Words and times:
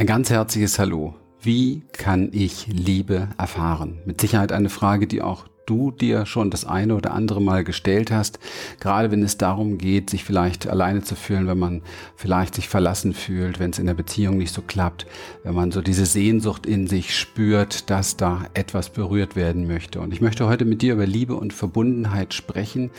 Ein 0.00 0.06
ganz 0.06 0.30
herzliches 0.30 0.78
Hallo. 0.78 1.12
Wie 1.42 1.82
kann 1.92 2.30
ich 2.32 2.66
Liebe 2.68 3.28
erfahren? 3.36 3.98
Mit 4.06 4.18
Sicherheit 4.18 4.50
eine 4.50 4.70
Frage, 4.70 5.06
die 5.06 5.20
auch 5.20 5.44
du 5.70 5.92
dir 5.92 6.26
schon 6.26 6.50
das 6.50 6.64
eine 6.64 6.96
oder 6.96 7.12
andere 7.12 7.40
Mal 7.40 7.62
gestellt 7.62 8.10
hast, 8.10 8.40
gerade 8.80 9.10
wenn 9.12 9.22
es 9.22 9.38
darum 9.38 9.78
geht, 9.78 10.10
sich 10.10 10.24
vielleicht 10.24 10.68
alleine 10.68 11.02
zu 11.02 11.14
fühlen, 11.14 11.46
wenn 11.46 11.58
man 11.58 11.82
vielleicht 12.16 12.56
sich 12.56 12.68
verlassen 12.68 13.14
fühlt, 13.14 13.60
wenn 13.60 13.70
es 13.70 13.78
in 13.78 13.86
der 13.86 13.94
Beziehung 13.94 14.36
nicht 14.36 14.52
so 14.52 14.62
klappt, 14.62 15.06
wenn 15.44 15.54
man 15.54 15.70
so 15.70 15.80
diese 15.80 16.06
Sehnsucht 16.06 16.66
in 16.66 16.88
sich 16.88 17.16
spürt, 17.16 17.88
dass 17.88 18.16
da 18.16 18.46
etwas 18.54 18.90
berührt 18.90 19.36
werden 19.36 19.68
möchte. 19.68 20.00
Und 20.00 20.12
ich 20.12 20.20
möchte 20.20 20.48
heute 20.48 20.64
mit 20.64 20.82
dir 20.82 20.94
über 20.94 21.06
Liebe 21.06 21.36
und 21.36 21.52
Verbundenheit 21.52 22.34
sprechen. 22.34 22.90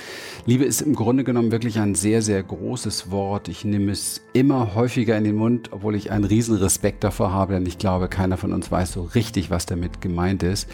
Liebe 0.46 0.64
ist 0.64 0.82
im 0.82 0.96
Grunde 0.96 1.26
genommen 1.26 1.52
wirklich 1.52 1.78
ein 1.80 1.94
sehr, 1.96 2.22
sehr 2.22 2.42
großes 2.42 3.12
Wort. 3.12 3.50
Ich 3.50 3.66
nehme 3.66 3.92
es 3.92 4.22
immer 4.32 4.76
häufiger 4.76 5.18
in 5.18 5.26
den 5.26 5.36
Mund, 5.36 5.74
obwohl 5.74 5.96
ich 5.96 6.12
einen 6.12 6.24
riesen 6.24 6.56
Respekt 6.56 7.04
davor 7.04 7.34
habe, 7.34 7.56
denn 7.56 7.66
ich 7.66 7.78
glaube, 7.78 8.08
keiner 8.08 8.38
von 8.38 8.54
uns 8.54 8.72
weiß 8.72 8.94
so 8.94 9.04
richtig, 9.04 9.50
was 9.50 9.66
damit 9.66 10.00
gemeint 10.00 10.44
ist. 10.44 10.70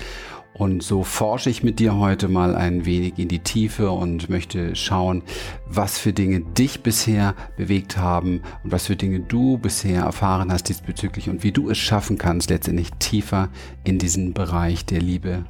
Und 0.57 0.81
so 0.81 1.03
forsche 1.03 1.49
ich 1.49 1.63
mit 1.63 1.79
dir 1.79 1.95
heute 1.95 2.27
mal 2.27 2.55
ein 2.55 2.85
wenig 2.85 3.13
in 3.17 3.27
die 3.27 3.39
Tiefe 3.39 3.91
und 3.91 4.29
möchte 4.29 4.75
schauen, 4.75 5.21
was 5.67 5.99
für 5.99 6.13
Dinge 6.13 6.39
dich 6.41 6.81
bisher 6.81 7.35
bewegt 7.57 7.97
haben 7.97 8.41
und 8.63 8.71
was 8.71 8.87
für 8.87 8.95
Dinge 8.95 9.19
du 9.19 9.57
bisher 9.57 10.03
erfahren 10.03 10.51
hast 10.51 10.69
diesbezüglich 10.69 11.29
und 11.29 11.43
wie 11.43 11.51
du 11.51 11.69
es 11.69 11.77
schaffen 11.77 12.17
kannst, 12.17 12.49
letztendlich 12.49 12.89
tiefer 12.99 13.49
in 13.83 13.99
diesen 13.99 14.33
Bereich 14.33 14.85
der 14.85 15.01
Liebe, 15.01 15.45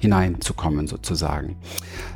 hineinzukommen 0.00 0.86
sozusagen. 0.86 1.56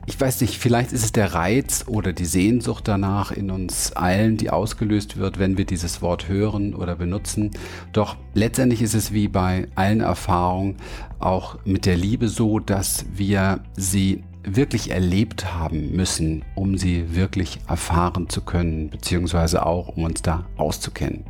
Ich 0.06 0.20
weiß 0.20 0.40
nicht, 0.40 0.58
vielleicht 0.58 0.92
ist 0.92 1.04
es 1.04 1.12
der 1.12 1.34
Reiz 1.34 1.84
oder 1.86 2.12
die 2.12 2.24
Sehnsucht 2.24 2.88
danach 2.88 3.30
in 3.30 3.50
uns 3.50 3.92
allen, 3.92 4.36
die 4.36 4.50
ausgelöst 4.50 5.16
wird, 5.16 5.38
wenn 5.38 5.56
wir 5.56 5.66
dieses 5.66 6.02
Wort 6.02 6.28
hören 6.28 6.74
oder 6.74 6.96
benutzen. 6.96 7.50
Doch 7.92 8.16
letztendlich 8.32 8.82
ist 8.82 8.94
es 8.94 9.12
wie 9.12 9.28
bei 9.28 9.68
allen 9.74 10.00
Erfahrungen 10.00 10.76
auch 11.18 11.58
mit 11.64 11.86
der 11.86 11.96
Liebe 11.96 12.28
so, 12.28 12.58
dass 12.58 13.04
wir 13.14 13.60
sie 13.76 14.24
wirklich 14.42 14.90
erlebt 14.90 15.54
haben 15.54 15.94
müssen, 15.94 16.44
um 16.54 16.76
sie 16.76 17.14
wirklich 17.14 17.60
erfahren 17.68 18.28
zu 18.28 18.40
können, 18.42 18.90
beziehungsweise 18.90 19.64
auch 19.64 19.88
um 19.88 20.04
uns 20.04 20.22
da 20.22 20.44
auszukennen. 20.56 21.24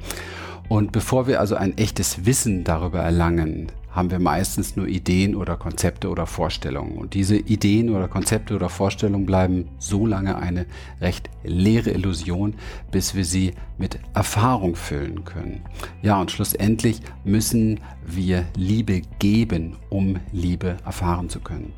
Und 0.68 0.92
bevor 0.92 1.26
wir 1.26 1.40
also 1.40 1.56
ein 1.56 1.76
echtes 1.78 2.26
Wissen 2.26 2.64
darüber 2.64 3.00
erlangen, 3.00 3.70
haben 3.94 4.10
wir 4.10 4.18
meistens 4.18 4.74
nur 4.74 4.88
Ideen 4.88 5.36
oder 5.36 5.56
Konzepte 5.56 6.08
oder 6.08 6.26
Vorstellungen. 6.26 6.98
Und 6.98 7.14
diese 7.14 7.36
Ideen 7.36 7.90
oder 7.90 8.08
Konzepte 8.08 8.56
oder 8.56 8.68
Vorstellungen 8.68 9.24
bleiben 9.24 9.68
so 9.78 10.04
lange 10.06 10.36
eine 10.36 10.66
recht 11.00 11.30
leere 11.44 11.90
Illusion, 11.90 12.54
bis 12.90 13.14
wir 13.14 13.24
sie 13.24 13.52
mit 13.78 13.98
Erfahrung 14.12 14.74
füllen 14.74 15.24
können. 15.24 15.62
Ja, 16.02 16.20
und 16.20 16.32
schlussendlich 16.32 17.00
müssen 17.24 17.80
wir 18.04 18.46
Liebe 18.56 19.02
geben, 19.20 19.76
um 19.90 20.16
Liebe 20.32 20.76
erfahren 20.84 21.28
zu 21.28 21.40
können. 21.40 21.72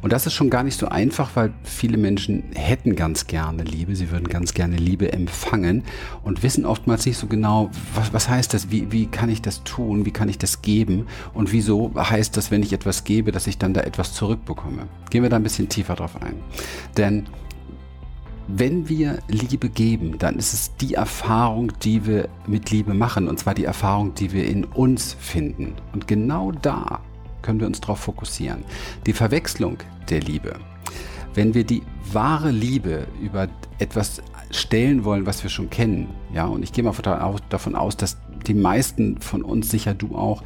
Und 0.00 0.12
das 0.12 0.26
ist 0.26 0.34
schon 0.34 0.50
gar 0.50 0.62
nicht 0.62 0.78
so 0.78 0.88
einfach, 0.88 1.30
weil 1.34 1.52
viele 1.62 1.96
Menschen 1.96 2.44
hätten 2.54 2.96
ganz 2.96 3.26
gerne 3.26 3.62
Liebe, 3.62 3.94
sie 3.94 4.10
würden 4.10 4.28
ganz 4.28 4.54
gerne 4.54 4.76
Liebe 4.76 5.12
empfangen 5.12 5.84
und 6.22 6.42
wissen 6.42 6.66
oftmals 6.66 7.06
nicht 7.06 7.18
so 7.18 7.26
genau, 7.26 7.70
was, 7.94 8.12
was 8.12 8.28
heißt 8.28 8.52
das, 8.54 8.70
wie, 8.70 8.90
wie 8.90 9.06
kann 9.06 9.28
ich 9.28 9.42
das 9.42 9.62
tun, 9.64 10.04
wie 10.04 10.10
kann 10.10 10.28
ich 10.28 10.38
das 10.38 10.62
geben 10.62 11.06
und 11.34 11.52
wieso 11.52 11.92
heißt 11.96 12.36
das, 12.36 12.50
wenn 12.50 12.62
ich 12.62 12.72
etwas 12.72 13.04
gebe, 13.04 13.32
dass 13.32 13.46
ich 13.46 13.58
dann 13.58 13.74
da 13.74 13.82
etwas 13.82 14.12
zurückbekomme. 14.14 14.88
Gehen 15.10 15.22
wir 15.22 15.30
da 15.30 15.36
ein 15.36 15.42
bisschen 15.42 15.68
tiefer 15.68 15.94
drauf 15.94 16.20
ein. 16.20 16.34
Denn 16.96 17.26
wenn 18.48 18.88
wir 18.88 19.18
Liebe 19.28 19.68
geben, 19.68 20.18
dann 20.18 20.36
ist 20.36 20.52
es 20.52 20.76
die 20.76 20.94
Erfahrung, 20.94 21.72
die 21.82 22.06
wir 22.06 22.28
mit 22.46 22.70
Liebe 22.70 22.92
machen, 22.92 23.28
und 23.28 23.38
zwar 23.38 23.54
die 23.54 23.64
Erfahrung, 23.64 24.14
die 24.14 24.32
wir 24.32 24.46
in 24.46 24.64
uns 24.64 25.16
finden. 25.18 25.74
Und 25.92 26.08
genau 26.08 26.50
da 26.50 27.00
können 27.42 27.60
wir 27.60 27.66
uns 27.66 27.80
darauf 27.80 28.00
fokussieren. 28.00 28.64
Die 29.06 29.12
Verwechslung 29.12 29.78
der 30.08 30.20
Liebe. 30.20 30.54
Wenn 31.34 31.54
wir 31.54 31.64
die 31.64 31.82
wahre 32.12 32.50
Liebe 32.50 33.06
über 33.20 33.48
etwas 33.78 34.22
stellen 34.50 35.04
wollen, 35.04 35.26
was 35.26 35.42
wir 35.42 35.50
schon 35.50 35.70
kennen, 35.70 36.08
ja, 36.34 36.46
und 36.46 36.62
ich 36.62 36.72
gehe 36.72 36.84
mal 36.84 36.94
davon 37.48 37.74
aus, 37.74 37.96
dass 37.96 38.18
die 38.46 38.54
meisten 38.54 39.20
von 39.20 39.42
uns, 39.42 39.70
sicher 39.70 39.94
du 39.94 40.14
auch, 40.14 40.42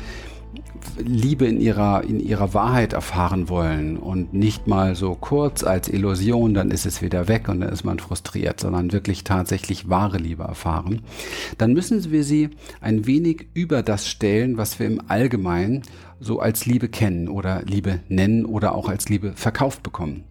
Liebe 0.98 1.46
in 1.46 1.60
ihrer, 1.60 2.04
in 2.04 2.20
ihrer 2.20 2.54
Wahrheit 2.54 2.92
erfahren 2.92 3.48
wollen 3.48 3.96
und 3.96 4.32
nicht 4.32 4.66
mal 4.66 4.94
so 4.94 5.14
kurz 5.14 5.62
als 5.64 5.88
Illusion, 5.88 6.54
dann 6.54 6.70
ist 6.70 6.86
es 6.86 7.02
wieder 7.02 7.28
weg 7.28 7.48
und 7.48 7.60
dann 7.60 7.70
ist 7.70 7.84
man 7.84 7.98
frustriert, 7.98 8.60
sondern 8.60 8.92
wirklich 8.92 9.24
tatsächlich 9.24 9.88
wahre 9.88 10.18
Liebe 10.18 10.44
erfahren, 10.44 11.02
dann 11.58 11.72
müssen 11.72 12.10
wir 12.10 12.24
sie 12.24 12.50
ein 12.80 13.06
wenig 13.06 13.48
über 13.54 13.82
das 13.82 14.08
stellen, 14.08 14.56
was 14.56 14.78
wir 14.78 14.86
im 14.86 15.02
Allgemeinen 15.08 15.82
so 16.20 16.40
als 16.40 16.66
Liebe 16.66 16.88
kennen 16.88 17.28
oder 17.28 17.62
Liebe 17.62 18.00
nennen 18.08 18.44
oder 18.44 18.74
auch 18.74 18.88
als 18.88 19.08
Liebe 19.08 19.32
verkauft 19.34 19.82
bekommen. 19.82 20.24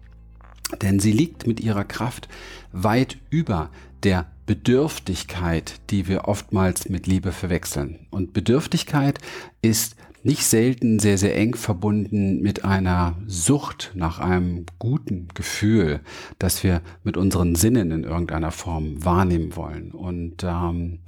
Denn 0.82 0.98
sie 0.98 1.12
liegt 1.12 1.46
mit 1.46 1.60
ihrer 1.60 1.84
Kraft 1.84 2.28
weit 2.72 3.18
über 3.30 3.70
der 4.02 4.26
Bedürftigkeit, 4.46 5.80
die 5.90 6.06
wir 6.06 6.28
oftmals 6.28 6.88
mit 6.88 7.06
Liebe 7.06 7.32
verwechseln. 7.32 8.06
Und 8.10 8.32
Bedürftigkeit 8.32 9.18
ist 9.62 9.96
nicht 10.26 10.44
selten 10.44 10.98
sehr, 10.98 11.18
sehr 11.18 11.36
eng 11.36 11.54
verbunden 11.54 12.42
mit 12.42 12.64
einer 12.64 13.16
Sucht 13.26 13.92
nach 13.94 14.18
einem 14.18 14.66
guten 14.80 15.28
Gefühl, 15.34 16.00
das 16.40 16.64
wir 16.64 16.82
mit 17.04 17.16
unseren 17.16 17.54
Sinnen 17.54 17.92
in 17.92 18.02
irgendeiner 18.02 18.50
Form 18.50 19.04
wahrnehmen 19.04 19.54
wollen. 19.54 19.92
Und 19.92 20.42
ähm, 20.42 20.98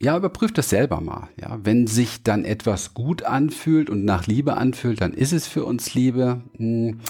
ja, 0.00 0.16
überprüft 0.16 0.56
das 0.56 0.70
selber 0.70 1.02
mal. 1.02 1.28
Ja, 1.38 1.58
wenn 1.62 1.86
sich 1.86 2.22
dann 2.22 2.46
etwas 2.46 2.94
gut 2.94 3.24
anfühlt 3.24 3.90
und 3.90 4.06
nach 4.06 4.26
Liebe 4.26 4.56
anfühlt, 4.56 5.02
dann 5.02 5.12
ist 5.12 5.34
es 5.34 5.46
für 5.46 5.66
uns 5.66 5.92
Liebe. 5.92 6.40
Hm. 6.56 7.00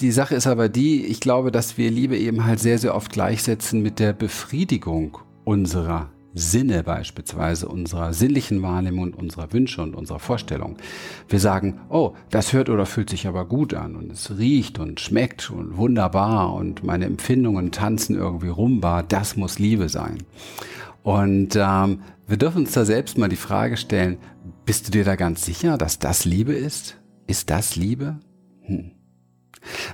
Die 0.00 0.10
Sache 0.10 0.34
ist 0.34 0.46
aber 0.46 0.68
die, 0.68 1.06
ich 1.06 1.20
glaube, 1.20 1.50
dass 1.50 1.78
wir 1.78 1.90
Liebe 1.90 2.18
eben 2.18 2.44
halt 2.44 2.60
sehr, 2.60 2.78
sehr 2.78 2.94
oft 2.94 3.10
gleichsetzen 3.10 3.80
mit 3.80 3.98
der 3.98 4.12
Befriedigung 4.12 5.18
unserer 5.44 6.10
Sinne 6.34 6.82
beispielsweise, 6.84 7.68
unserer 7.68 8.12
sinnlichen 8.12 8.62
Wahrnehmung 8.62 9.04
und 9.04 9.14
unserer 9.14 9.52
Wünsche 9.52 9.82
und 9.82 9.94
unserer 9.94 10.20
Vorstellung. 10.20 10.76
Wir 11.28 11.40
sagen, 11.40 11.80
oh, 11.88 12.14
das 12.30 12.52
hört 12.52 12.68
oder 12.68 12.86
fühlt 12.86 13.10
sich 13.10 13.26
aber 13.26 13.46
gut 13.46 13.74
an 13.74 13.96
und 13.96 14.12
es 14.12 14.38
riecht 14.38 14.78
und 14.78 15.00
schmeckt 15.00 15.50
und 15.50 15.76
wunderbar 15.76 16.54
und 16.54 16.84
meine 16.84 17.06
Empfindungen 17.06 17.72
tanzen 17.72 18.16
irgendwie 18.16 18.48
rumbar, 18.48 19.02
das 19.02 19.36
muss 19.36 19.58
Liebe 19.58 19.88
sein. 19.88 20.18
Und 21.02 21.56
ähm, 21.56 22.00
wir 22.26 22.36
dürfen 22.36 22.58
uns 22.58 22.72
da 22.72 22.84
selbst 22.84 23.18
mal 23.18 23.28
die 23.28 23.36
Frage 23.36 23.76
stellen, 23.76 24.18
bist 24.64 24.86
du 24.86 24.92
dir 24.92 25.04
da 25.04 25.16
ganz 25.16 25.44
sicher, 25.44 25.78
dass 25.78 25.98
das 25.98 26.24
Liebe 26.24 26.52
ist? 26.52 26.96
Ist 27.26 27.50
das 27.50 27.76
Liebe? 27.76 28.20
Hm. 28.62 28.92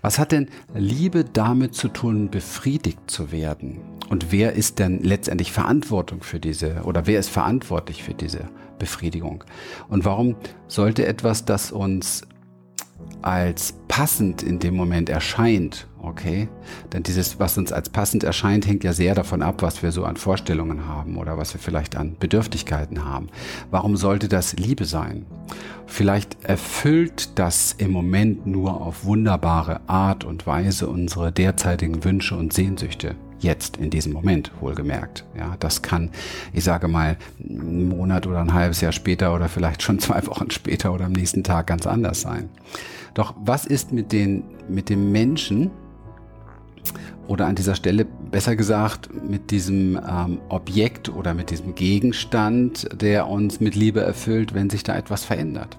Was 0.03 0.19
hat 0.19 0.33
denn 0.33 0.49
Liebe 0.75 1.25
damit 1.25 1.75
zu 1.75 1.89
tun, 1.89 2.31
befriedigt 2.31 3.11
zu 3.11 3.33
werden? 3.33 3.81
Und 4.09 4.31
wer 4.31 4.53
ist 4.53 4.79
denn 4.79 5.03
letztendlich 5.03 5.53
Verantwortung 5.53 6.23
für 6.23 6.39
diese 6.39 6.83
oder 6.85 7.07
wer 7.07 7.19
ist 7.19 7.29
verantwortlich 7.29 8.03
für 8.03 8.15
diese 8.15 8.49
Befriedigung? 8.79 9.45
Und 9.89 10.05
warum 10.05 10.37
sollte 10.69 11.07
etwas, 11.07 11.45
das 11.45 11.73
uns 11.73 12.23
als 13.23 13.75
passend 13.89 14.43
in 14.43 14.59
dem 14.59 14.77
Moment 14.77 15.09
erscheint, 15.09 15.89
okay? 16.01 16.49
Denn 16.93 17.03
dieses, 17.03 17.41
was 17.41 17.59
uns 17.59 17.73
als 17.73 17.89
passend 17.89 18.25
erscheint, 18.25 18.67
hängt 18.67 18.85
ja 18.85 18.93
sehr 18.93 19.15
davon 19.15 19.43
ab, 19.43 19.63
was 19.63 19.83
wir 19.83 19.91
so 19.91 20.05
an 20.05 20.17
Vorstellungen 20.17 20.87
haben 20.87 21.17
oder 21.17 21.37
was 21.39 21.53
wir 21.55 21.61
vielleicht 21.61 21.97
an 21.97 22.17
Bedürftigkeiten 22.19 23.05
haben. 23.05 23.29
Warum 23.71 23.97
sollte 23.97 24.29
das 24.29 24.55
Liebe 24.55 24.85
sein? 24.85 25.27
Vielleicht 25.87 26.45
erfüllt 26.45 27.39
das 27.39 27.75
im 27.79 27.91
Moment 27.91 28.47
nur 28.47 28.81
auf 28.81 29.05
wunderbare 29.05 29.81
Art 29.89 30.25
und 30.25 30.47
Weise 30.47 30.89
unsere 30.89 31.33
derzeitigen 31.33 32.05
Wünsche 32.05 32.37
und 32.37 32.53
Sehnsüchte 32.53 33.17
jetzt 33.39 33.77
in 33.77 33.91
diesem 33.91 34.13
Moment 34.13 34.51
wohlgemerkt. 34.61 35.25
Ja, 35.37 35.57
das 35.59 35.83
kann, 35.83 36.11
ich 36.53 36.65
sage 36.65 36.89
mal, 36.89 37.17
einen 37.39 37.89
Monat 37.89 38.27
oder 38.27 38.41
ein 38.41 38.55
halbes 38.55 38.81
Jahr 38.81 38.93
später 38.93 39.35
oder 39.35 39.49
vielleicht 39.49 39.83
schon 39.83 39.99
zwei 40.01 40.27
Wochen 40.27 40.51
später 40.51 40.93
oder 40.93 41.07
am 41.07 41.13
nächsten 41.13 41.45
Tag 41.45 41.67
ganz 41.67 41.87
anders 41.87 42.21
sein. 42.21 42.49
Doch 43.17 43.35
was 43.41 43.65
ist 43.65 43.93
mit 43.93 44.13
den, 44.13 44.45
mit 44.69 44.91
dem 44.91 45.11
Menschen 45.11 45.71
oder 47.29 47.47
an 47.47 47.55
dieser 47.55 47.75
Stelle 47.75 48.05
besser 48.05 48.57
gesagt 48.57 49.09
mit 49.27 49.51
diesem 49.51 49.99
ähm, 50.07 50.39
Objekt 50.51 51.09
oder 51.09 51.33
mit 51.33 51.49
diesem 51.49 51.75
Gegenstand, 51.75 52.87
der 53.01 53.27
uns 53.27 53.59
mit 53.59 53.75
Liebe 53.75 54.03
erfüllt, 54.03 54.53
wenn 54.53 54.69
sich 54.69 54.83
da 54.83 54.95
etwas 54.95 55.25
verändert? 55.25 55.79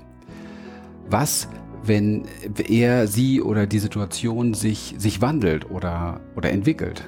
Was, 1.11 1.47
wenn 1.83 2.23
er, 2.67 3.05
sie 3.05 3.39
oder 3.39 3.67
die 3.67 3.79
Situation 3.79 4.55
sich, 4.55 4.95
sich 4.97 5.21
wandelt 5.21 5.69
oder, 5.69 6.19
oder 6.35 6.49
entwickelt? 6.49 7.07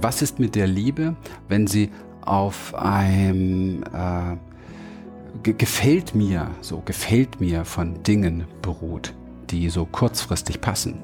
Was 0.00 0.22
ist 0.22 0.40
mit 0.40 0.56
der 0.56 0.66
Liebe, 0.66 1.14
wenn 1.48 1.68
sie 1.68 1.90
auf 2.22 2.74
einem 2.74 3.84
äh, 3.94 5.52
gefällt 5.52 6.16
mir, 6.16 6.50
so 6.62 6.82
gefällt 6.84 7.40
mir 7.40 7.64
von 7.64 8.02
Dingen 8.02 8.44
beruht, 8.60 9.14
die 9.50 9.68
so 9.68 9.84
kurzfristig 9.84 10.60
passen? 10.60 10.98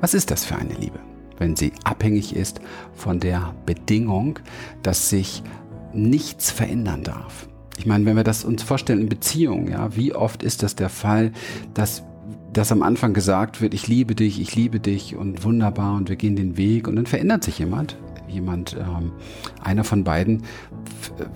Was 0.00 0.14
ist 0.14 0.30
das 0.30 0.44
für 0.44 0.56
eine 0.56 0.74
Liebe, 0.74 0.98
wenn 1.38 1.56
sie 1.56 1.72
abhängig 1.84 2.34
ist 2.34 2.60
von 2.94 3.20
der 3.20 3.54
Bedingung, 3.66 4.38
dass 4.82 5.10
sich 5.10 5.42
nichts 5.92 6.50
verändern 6.50 7.02
darf? 7.02 7.48
Ich 7.76 7.86
meine, 7.86 8.04
wenn 8.04 8.16
wir 8.16 8.24
das 8.24 8.44
uns 8.44 8.62
vorstellen 8.62 9.00
in 9.00 9.08
Beziehungen, 9.08 9.68
ja, 9.68 9.96
wie 9.96 10.14
oft 10.14 10.42
ist 10.42 10.62
das 10.62 10.76
der 10.76 10.90
Fall, 10.90 11.32
dass 11.74 12.02
dass 12.52 12.72
am 12.72 12.82
Anfang 12.82 13.14
gesagt 13.14 13.60
wird, 13.60 13.74
ich 13.74 13.86
liebe 13.86 14.14
dich, 14.14 14.40
ich 14.40 14.56
liebe 14.56 14.80
dich 14.80 15.14
und 15.16 15.44
wunderbar 15.44 15.96
und 15.96 16.08
wir 16.08 16.16
gehen 16.16 16.36
den 16.36 16.56
Weg 16.56 16.88
und 16.88 16.96
dann 16.96 17.06
verändert 17.06 17.44
sich 17.44 17.58
jemand. 17.58 17.96
Jemand, 18.28 18.76
ähm, 18.76 19.12
einer 19.62 19.84
von 19.84 20.04
beiden 20.04 20.42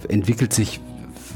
entwickelt 0.09 0.53
sich 0.53 0.81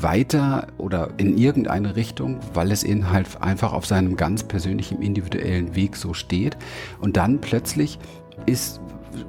weiter 0.03 0.69
oder 0.79 1.11
in 1.17 1.37
irgendeine 1.37 1.97
Richtung, 1.97 2.39
weil 2.55 2.73
es 2.73 2.85
ihn 2.85 3.11
halt 3.11 3.41
einfach 3.41 3.73
auf 3.73 3.87
seinem 3.87 4.17
ganz 4.17 4.43
persönlichen, 4.43 5.03
individuellen 5.03 5.75
Weg 5.75 5.97
so 5.97 6.15
steht. 6.15 6.57
Und 7.01 7.17
dann 7.17 7.41
plötzlich 7.41 7.99
ist, 8.47 8.81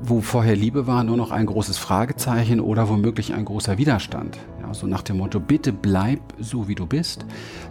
wo 0.01 0.21
vorher 0.21 0.55
Liebe 0.55 0.87
war, 0.87 1.03
nur 1.03 1.17
noch 1.17 1.31
ein 1.31 1.45
großes 1.45 1.77
Fragezeichen 1.77 2.59
oder 2.59 2.89
womöglich 2.89 3.33
ein 3.33 3.45
großer 3.45 3.77
Widerstand. 3.77 4.37
Ja, 4.61 4.73
so 4.73 4.87
nach 4.87 5.01
dem 5.01 5.17
Motto, 5.17 5.39
bitte 5.39 5.71
bleib 5.71 6.19
so, 6.39 6.67
wie 6.67 6.75
du 6.75 6.85
bist, 6.85 7.25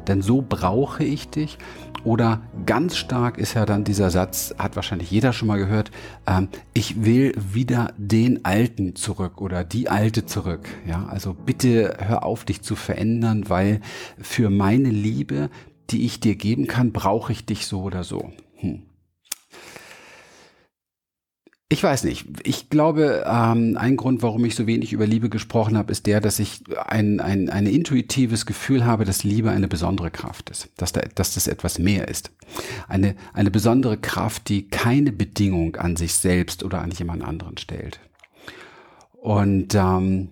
denn 0.06 0.22
so 0.22 0.44
brauche 0.46 1.04
ich 1.04 1.28
dich. 1.28 1.58
Oder 2.04 2.42
ganz 2.64 2.96
stark 2.96 3.38
ist 3.38 3.54
ja 3.54 3.66
dann 3.66 3.84
dieser 3.84 4.10
Satz, 4.10 4.54
hat 4.56 4.76
wahrscheinlich 4.76 5.10
jeder 5.10 5.32
schon 5.32 5.48
mal 5.48 5.58
gehört, 5.58 5.90
ähm, 6.26 6.48
ich 6.72 7.04
will 7.04 7.34
wieder 7.36 7.92
den 7.96 8.44
Alten 8.44 8.94
zurück 8.94 9.40
oder 9.40 9.64
die 9.64 9.88
Alte 9.88 10.24
zurück. 10.24 10.68
Ja, 10.86 11.06
also 11.06 11.34
bitte 11.34 11.96
hör 11.98 12.24
auf, 12.24 12.44
dich 12.44 12.62
zu 12.62 12.76
verändern, 12.76 13.48
weil 13.48 13.80
für 14.20 14.48
meine 14.48 14.90
Liebe, 14.90 15.50
die 15.90 16.04
ich 16.04 16.20
dir 16.20 16.36
geben 16.36 16.66
kann, 16.66 16.92
brauche 16.92 17.32
ich 17.32 17.46
dich 17.46 17.66
so 17.66 17.82
oder 17.82 18.04
so. 18.04 18.30
Hm. 18.56 18.87
Ich 21.70 21.82
weiß 21.82 22.04
nicht. 22.04 22.26
Ich 22.44 22.70
glaube, 22.70 23.24
ähm, 23.26 23.76
ein 23.78 23.98
Grund, 23.98 24.22
warum 24.22 24.42
ich 24.46 24.54
so 24.54 24.66
wenig 24.66 24.94
über 24.94 25.06
Liebe 25.06 25.28
gesprochen 25.28 25.76
habe, 25.76 25.92
ist 25.92 26.06
der, 26.06 26.22
dass 26.22 26.38
ich 26.38 26.62
ein, 26.86 27.20
ein, 27.20 27.50
ein 27.50 27.66
intuitives 27.66 28.46
Gefühl 28.46 28.86
habe, 28.86 29.04
dass 29.04 29.22
Liebe 29.22 29.50
eine 29.50 29.68
besondere 29.68 30.10
Kraft 30.10 30.48
ist, 30.48 30.70
dass, 30.78 30.92
da, 30.92 31.02
dass 31.14 31.34
das 31.34 31.46
etwas 31.46 31.78
mehr 31.78 32.08
ist. 32.08 32.30
Eine, 32.88 33.16
eine 33.34 33.50
besondere 33.50 33.98
Kraft, 33.98 34.48
die 34.48 34.68
keine 34.68 35.12
Bedingung 35.12 35.76
an 35.76 35.96
sich 35.96 36.14
selbst 36.14 36.64
oder 36.64 36.80
an 36.80 36.90
jemand 36.90 37.22
anderen 37.22 37.58
stellt. 37.58 38.00
Und 39.20 39.74
ähm, 39.74 40.30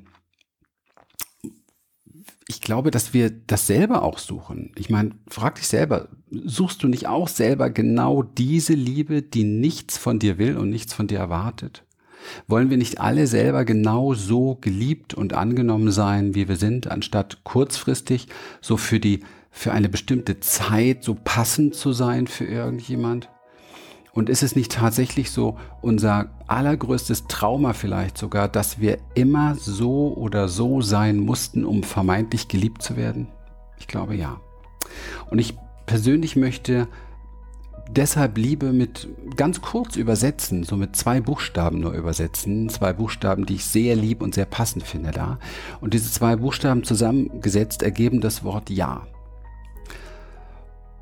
ich 2.48 2.60
glaube, 2.60 2.90
dass 2.90 3.12
wir 3.12 3.30
das 3.30 3.66
selber 3.66 4.02
auch 4.02 4.18
suchen. 4.18 4.70
Ich 4.76 4.88
meine, 4.88 5.12
frag 5.28 5.56
dich 5.56 5.66
selber, 5.66 6.08
suchst 6.30 6.82
du 6.82 6.88
nicht 6.88 7.08
auch 7.08 7.28
selber 7.28 7.70
genau 7.70 8.22
diese 8.22 8.74
Liebe, 8.74 9.22
die 9.22 9.44
nichts 9.44 9.98
von 9.98 10.18
dir 10.18 10.38
will 10.38 10.56
und 10.56 10.70
nichts 10.70 10.92
von 10.92 11.08
dir 11.08 11.18
erwartet? 11.18 11.82
Wollen 12.46 12.70
wir 12.70 12.76
nicht 12.76 13.00
alle 13.00 13.26
selber 13.26 13.64
genau 13.64 14.14
so 14.14 14.56
geliebt 14.60 15.14
und 15.14 15.32
angenommen 15.32 15.90
sein, 15.90 16.34
wie 16.34 16.48
wir 16.48 16.56
sind, 16.56 16.90
anstatt 16.90 17.42
kurzfristig 17.44 18.28
so 18.60 18.76
für 18.76 19.00
die, 19.00 19.20
für 19.50 19.72
eine 19.72 19.88
bestimmte 19.88 20.40
Zeit 20.40 21.02
so 21.02 21.14
passend 21.14 21.74
zu 21.74 21.92
sein 21.92 22.26
für 22.26 22.44
irgendjemand? 22.44 23.28
Und 24.16 24.30
ist 24.30 24.42
es 24.42 24.56
nicht 24.56 24.72
tatsächlich 24.72 25.30
so 25.30 25.58
unser 25.82 26.30
allergrößtes 26.46 27.26
Trauma 27.26 27.74
vielleicht 27.74 28.16
sogar, 28.16 28.48
dass 28.48 28.80
wir 28.80 28.96
immer 29.14 29.56
so 29.56 30.14
oder 30.16 30.48
so 30.48 30.80
sein 30.80 31.18
mussten, 31.18 31.66
um 31.66 31.82
vermeintlich 31.82 32.48
geliebt 32.48 32.80
zu 32.80 32.96
werden? 32.96 33.28
Ich 33.78 33.86
glaube 33.86 34.16
ja. 34.16 34.40
Und 35.28 35.38
ich 35.38 35.54
persönlich 35.84 36.34
möchte 36.34 36.88
deshalb 37.90 38.38
Liebe 38.38 38.72
mit 38.72 39.06
ganz 39.36 39.60
kurz 39.60 39.96
übersetzen, 39.96 40.64
so 40.64 40.76
mit 40.76 40.96
zwei 40.96 41.20
Buchstaben 41.20 41.80
nur 41.80 41.92
übersetzen. 41.92 42.70
Zwei 42.70 42.94
Buchstaben, 42.94 43.44
die 43.44 43.56
ich 43.56 43.66
sehr 43.66 43.96
lieb 43.96 44.22
und 44.22 44.34
sehr 44.34 44.46
passend 44.46 44.84
finde 44.84 45.10
da. 45.10 45.38
Und 45.82 45.92
diese 45.92 46.10
zwei 46.10 46.36
Buchstaben 46.36 46.84
zusammengesetzt 46.84 47.82
ergeben 47.82 48.22
das 48.22 48.42
Wort 48.44 48.70
Ja. 48.70 49.06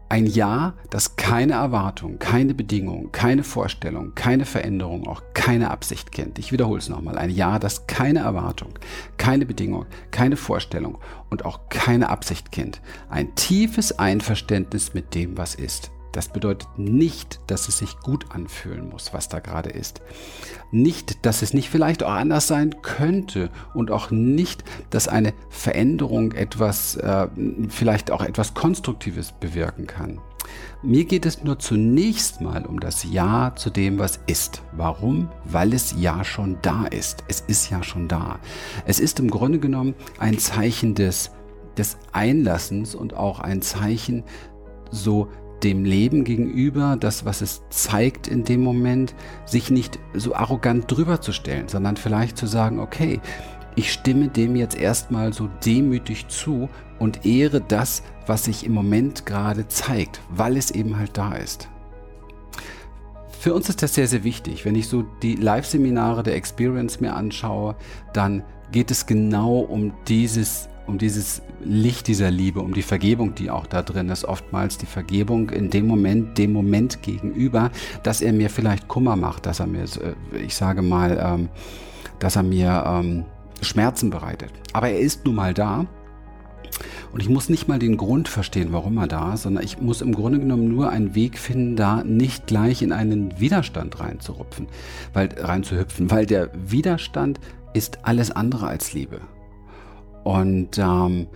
Ein 0.08 0.26
Ja, 0.26 0.74
das 0.90 1.16
keine 1.16 1.54
Erwartung, 1.54 2.18
keine 2.18 2.54
Bedingung, 2.54 3.10
keine 3.10 3.42
Vorstellung, 3.42 4.14
keine 4.14 4.44
Veränderung, 4.44 5.06
auch 5.06 5.22
keine 5.32 5.70
Absicht 5.70 6.12
kennt. 6.12 6.38
Ich 6.38 6.52
wiederhole 6.52 6.78
es 6.78 6.88
nochmal. 6.88 7.16
Ein 7.16 7.30
Ja, 7.30 7.58
das 7.58 7.86
keine 7.86 8.20
Erwartung, 8.20 8.78
keine 9.16 9.46
Bedingung, 9.46 9.86
keine 10.10 10.36
Vorstellung 10.36 10.98
und 11.30 11.44
auch 11.44 11.68
keine 11.68 12.10
Absicht 12.10 12.52
kennt. 12.52 12.80
Ein 13.08 13.34
tiefes 13.34 13.98
Einverständnis 13.98 14.94
mit 14.94 15.14
dem, 15.14 15.38
was 15.38 15.54
ist. 15.54 15.90
Das 16.14 16.28
bedeutet 16.28 16.69
nicht, 16.76 17.40
dass 17.49 17.66
es 17.66 17.78
sich 17.78 17.99
gut 17.99 18.26
anfühlen 18.31 18.88
muss, 18.88 19.12
was 19.12 19.28
da 19.28 19.40
gerade 19.40 19.70
ist. 19.70 20.00
Nicht, 20.70 21.26
dass 21.26 21.43
es 21.43 21.52
nicht 21.52 21.69
vielleicht 21.69 22.05
auch 22.05 22.12
anders 22.12 22.46
sein 22.46 22.76
könnte 22.82 23.50
und 23.75 23.90
auch 23.90 24.12
nicht, 24.12 24.62
dass 24.90 25.08
eine 25.08 25.34
Veränderung 25.50 26.31
etwas, 26.31 26.94
äh, 26.94 27.26
vielleicht 27.69 28.12
auch 28.12 28.22
etwas 28.22 28.55
Konstruktives 28.55 29.32
bewirken 29.32 29.88
kann. 29.88 30.20
Mir 30.84 31.05
geht 31.05 31.26
es 31.26 31.43
nur 31.43 31.58
zunächst 31.58 32.40
mal 32.40 32.64
um 32.64 32.78
das 32.78 33.02
Ja 33.11 33.52
zu 33.56 33.70
dem, 33.70 33.99
was 33.99 34.20
ist. 34.28 34.62
Warum? 34.70 35.31
Weil 35.44 35.72
es 35.72 35.96
ja 35.99 36.22
schon 36.22 36.58
da 36.62 36.87
ist. 36.87 37.25
Es 37.26 37.40
ist 37.40 37.70
ja 37.70 37.82
schon 37.82 38.06
da. 38.06 38.38
Es 38.87 39.00
ist 39.00 39.19
im 39.19 39.31
Grunde 39.31 39.58
genommen 39.58 39.94
ein 40.20 40.38
Zeichen 40.38 40.94
des, 40.94 41.32
des 41.76 41.96
Einlassens 42.12 42.94
und 42.94 43.14
auch 43.14 43.40
ein 43.40 43.62
Zeichen 43.62 44.22
so 44.93 45.28
dem 45.64 45.84
Leben 45.84 46.25
gegenüber, 46.25 46.96
das, 47.00 47.25
was 47.25 47.40
es 47.40 47.62
zeigt 47.70 48.28
in 48.28 48.44
dem 48.44 48.62
Moment, 48.62 49.14
sich 49.46 49.70
nicht 49.70 49.99
so 50.12 50.34
arrogant 50.34 50.90
drüber 50.90 51.20
zu 51.20 51.32
stellen, 51.32 51.69
sondern 51.69 51.96
vielleicht 51.96 52.37
zu 52.37 52.46
sagen, 52.46 52.78
okay, 52.78 53.20
ich 53.75 53.93
stimme 53.93 54.28
dem 54.28 54.55
jetzt 54.55 54.76
erstmal 54.76 55.32
so 55.32 55.49
demütig 55.64 56.28
zu 56.28 56.69
und 56.99 57.26
ehre 57.26 57.61
das, 57.61 58.02
was 58.26 58.44
sich 58.44 58.64
im 58.64 58.72
Moment 58.72 59.26
gerade 59.26 59.66
zeigt, 59.66 60.20
weil 60.31 60.56
es 60.56 60.70
eben 60.70 60.96
halt 60.99 61.16
da 61.16 61.32
ist. 61.32 61.69
Für 63.40 63.55
uns 63.55 63.69
ist 63.69 63.82
das 63.82 63.94
sehr, 63.94 64.06
sehr 64.06 64.25
wichtig. 64.25 64.64
Wenn 64.64 64.75
ich 64.75 64.88
so 64.88 65.05
die 65.22 65.34
Live-Seminare 65.34 66.22
der 66.22 66.37
Experience 66.37 67.00
mir 67.00 67.14
anschaue, 67.14 67.76
dann 68.12 68.43
geht 68.72 68.90
es 68.90 69.06
genau 69.06 69.58
um 69.58 69.93
dieses 70.08 70.69
um 70.86 70.98
dieses 70.98 71.42
Licht 71.62 72.08
dieser 72.08 72.31
Liebe, 72.31 72.60
um 72.60 72.75
die 72.75 72.82
Vergebung, 72.82 73.34
die 73.34 73.50
auch 73.50 73.66
da 73.66 73.82
drin 73.82 74.08
ist. 74.08 74.25
Oftmals 74.25 74.78
die 74.78 74.86
Vergebung 74.86 75.50
in 75.50 75.70
dem 75.70 75.86
Moment, 75.86 76.36
dem 76.38 76.52
Moment 76.52 77.02
gegenüber, 77.02 77.70
dass 78.02 78.20
er 78.20 78.32
mir 78.32 78.50
vielleicht 78.50 78.88
Kummer 78.88 79.16
macht, 79.16 79.46
dass 79.46 79.60
er 79.60 79.66
mir, 79.66 79.84
äh, 79.84 80.38
ich 80.44 80.54
sage 80.54 80.82
mal, 80.82 81.19
ähm, 81.20 81.48
dass 82.19 82.36
er 82.36 82.42
mir 82.42 82.84
ähm, 82.86 83.25
Schmerzen 83.62 84.10
bereitet. 84.10 84.50
Aber 84.72 84.88
er 84.88 84.98
ist 84.98 85.25
nun 85.25 85.36
mal 85.36 85.54
da. 85.54 85.86
Und 87.12 87.20
ich 87.20 87.28
muss 87.28 87.48
nicht 87.48 87.69
mal 87.69 87.78
den 87.78 87.96
Grund 87.96 88.28
verstehen, 88.28 88.73
warum 88.73 88.99
er 88.99 89.06
da 89.06 89.35
ist, 89.35 89.42
sondern 89.42 89.62
ich 89.62 89.80
muss 89.80 90.02
im 90.02 90.12
Grunde 90.12 90.40
genommen 90.40 90.66
nur 90.66 90.90
einen 90.90 91.14
Weg 91.14 91.38
finden, 91.38 91.76
da 91.76 92.02
nicht 92.02 92.49
gleich 92.49 92.82
in 92.82 92.90
einen 92.90 93.38
Widerstand 93.38 94.00
reinzurupfen, 94.00 94.66
weil, 95.12 95.28
reinzuhüpfen, 95.38 96.11
weil 96.11 96.26
der 96.26 96.50
Widerstand 96.54 97.38
ist 97.73 98.04
alles 98.04 98.32
andere 98.32 98.66
als 98.66 98.92
Liebe. 98.92 99.20
Und 100.25 100.78
ähm, 100.78 101.28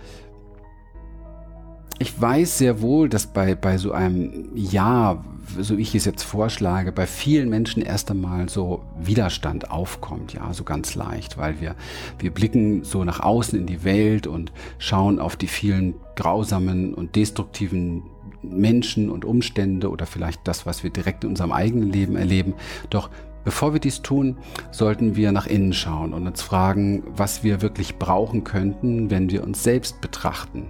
ich 1.99 2.19
weiß 2.19 2.57
sehr 2.57 2.81
wohl, 2.81 3.09
dass 3.09 3.27
bei, 3.27 3.55
bei 3.55 3.77
so 3.77 3.91
einem 3.91 4.49
Ja, 4.55 5.23
so 5.59 5.75
ich 5.75 5.93
es 5.95 6.05
jetzt 6.05 6.23
vorschlage, 6.23 6.91
bei 6.91 7.05
vielen 7.05 7.49
Menschen 7.49 7.81
erst 7.81 8.09
einmal 8.09 8.49
so 8.49 8.83
Widerstand 8.99 9.71
aufkommt, 9.71 10.33
ja, 10.33 10.53
so 10.53 10.63
ganz 10.63 10.95
leicht, 10.95 11.37
weil 11.37 11.59
wir, 11.59 11.75
wir 12.19 12.31
blicken 12.31 12.83
so 12.83 13.03
nach 13.03 13.19
außen 13.19 13.59
in 13.59 13.65
die 13.65 13.83
Welt 13.83 14.27
und 14.27 14.51
schauen 14.77 15.19
auf 15.19 15.35
die 15.35 15.47
vielen 15.47 15.95
grausamen 16.15 16.93
und 16.93 17.15
destruktiven 17.15 18.03
Menschen 18.41 19.09
und 19.09 19.25
Umstände 19.25 19.89
oder 19.89 20.05
vielleicht 20.05 20.47
das, 20.47 20.65
was 20.65 20.83
wir 20.83 20.91
direkt 20.91 21.23
in 21.23 21.31
unserem 21.31 21.51
eigenen 21.51 21.91
Leben 21.91 22.15
erleben. 22.15 22.53
Doch 22.89 23.09
Bevor 23.43 23.73
wir 23.73 23.79
dies 23.79 24.01
tun, 24.01 24.37
sollten 24.71 25.15
wir 25.15 25.31
nach 25.31 25.47
innen 25.47 25.73
schauen 25.73 26.13
und 26.13 26.27
uns 26.27 26.41
fragen, 26.41 27.03
was 27.07 27.43
wir 27.43 27.61
wirklich 27.61 27.97
brauchen 27.97 28.43
könnten, 28.43 29.09
wenn 29.09 29.29
wir 29.29 29.43
uns 29.43 29.63
selbst 29.63 30.01
betrachten. 30.01 30.67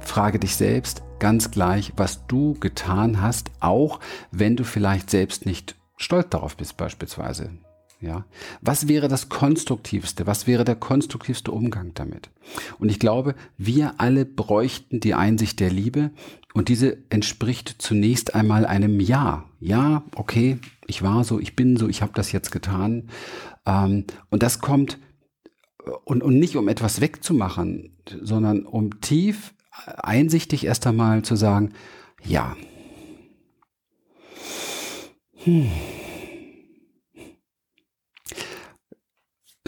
Frage 0.00 0.38
dich 0.38 0.56
selbst 0.56 1.02
ganz 1.20 1.52
gleich, 1.52 1.92
was 1.96 2.26
du 2.26 2.54
getan 2.54 3.22
hast, 3.22 3.52
auch 3.60 4.00
wenn 4.32 4.56
du 4.56 4.64
vielleicht 4.64 5.08
selbst 5.08 5.46
nicht 5.46 5.76
stolz 5.96 6.30
darauf 6.30 6.56
bist 6.56 6.76
beispielsweise. 6.76 7.50
Ja, 8.02 8.26
was 8.60 8.88
wäre 8.88 9.06
das 9.06 9.28
konstruktivste? 9.28 10.26
Was 10.26 10.48
wäre 10.48 10.64
der 10.64 10.74
konstruktivste 10.74 11.52
Umgang 11.52 11.92
damit? 11.94 12.30
Und 12.80 12.88
ich 12.88 12.98
glaube, 12.98 13.36
wir 13.56 14.00
alle 14.00 14.24
bräuchten 14.26 14.98
die 14.98 15.14
Einsicht 15.14 15.60
der 15.60 15.70
Liebe 15.70 16.10
und 16.52 16.68
diese 16.68 16.98
entspricht 17.10 17.76
zunächst 17.78 18.34
einmal 18.34 18.66
einem 18.66 18.98
Ja. 18.98 19.44
Ja, 19.60 20.02
okay, 20.16 20.58
ich 20.88 21.02
war 21.02 21.22
so, 21.22 21.38
ich 21.38 21.54
bin 21.54 21.76
so, 21.76 21.88
ich 21.88 22.02
habe 22.02 22.10
das 22.12 22.32
jetzt 22.32 22.50
getan. 22.50 23.08
Ähm, 23.64 24.04
und 24.30 24.42
das 24.42 24.58
kommt 24.58 24.98
und, 26.04 26.24
und 26.24 26.40
nicht 26.40 26.56
um 26.56 26.66
etwas 26.66 27.00
wegzumachen, 27.00 27.96
sondern 28.20 28.66
um 28.66 29.00
tief 29.00 29.54
einsichtig 29.86 30.66
erst 30.66 30.88
einmal 30.88 31.22
zu 31.22 31.36
sagen, 31.36 31.72
ja. 32.24 32.56
Hm 35.44 35.70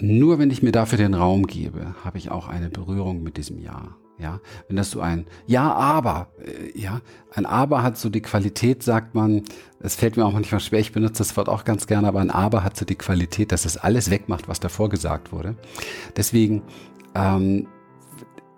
nur 0.06 0.38
wenn 0.38 0.50
ich 0.50 0.62
mir 0.62 0.72
dafür 0.72 0.98
den 0.98 1.14
Raum 1.14 1.46
gebe, 1.46 1.94
habe 2.04 2.18
ich 2.18 2.30
auch 2.30 2.48
eine 2.48 2.70
Berührung 2.70 3.22
mit 3.22 3.36
diesem 3.36 3.58
Ja. 3.58 3.96
Ja, 4.16 4.38
wenn 4.68 4.76
das 4.76 4.92
so 4.92 5.00
ein 5.00 5.26
Ja, 5.44 5.72
aber, 5.72 6.28
äh, 6.38 6.78
ja, 6.78 7.00
ein 7.34 7.46
Aber 7.46 7.82
hat 7.82 7.98
so 7.98 8.08
die 8.08 8.22
Qualität, 8.22 8.84
sagt 8.84 9.16
man, 9.16 9.42
es 9.80 9.96
fällt 9.96 10.16
mir 10.16 10.24
auch 10.24 10.32
manchmal 10.32 10.60
schwer, 10.60 10.78
ich 10.78 10.92
benutze 10.92 11.18
das 11.18 11.36
Wort 11.36 11.48
auch 11.48 11.64
ganz 11.64 11.88
gerne, 11.88 12.06
aber 12.06 12.20
ein 12.20 12.30
Aber 12.30 12.62
hat 12.62 12.76
so 12.76 12.84
die 12.84 12.94
Qualität, 12.94 13.50
dass 13.50 13.64
es 13.64 13.76
alles 13.76 14.10
wegmacht, 14.10 14.46
was 14.46 14.60
davor 14.60 14.88
gesagt 14.88 15.32
wurde. 15.32 15.56
Deswegen 16.16 16.62
ähm, 17.16 17.66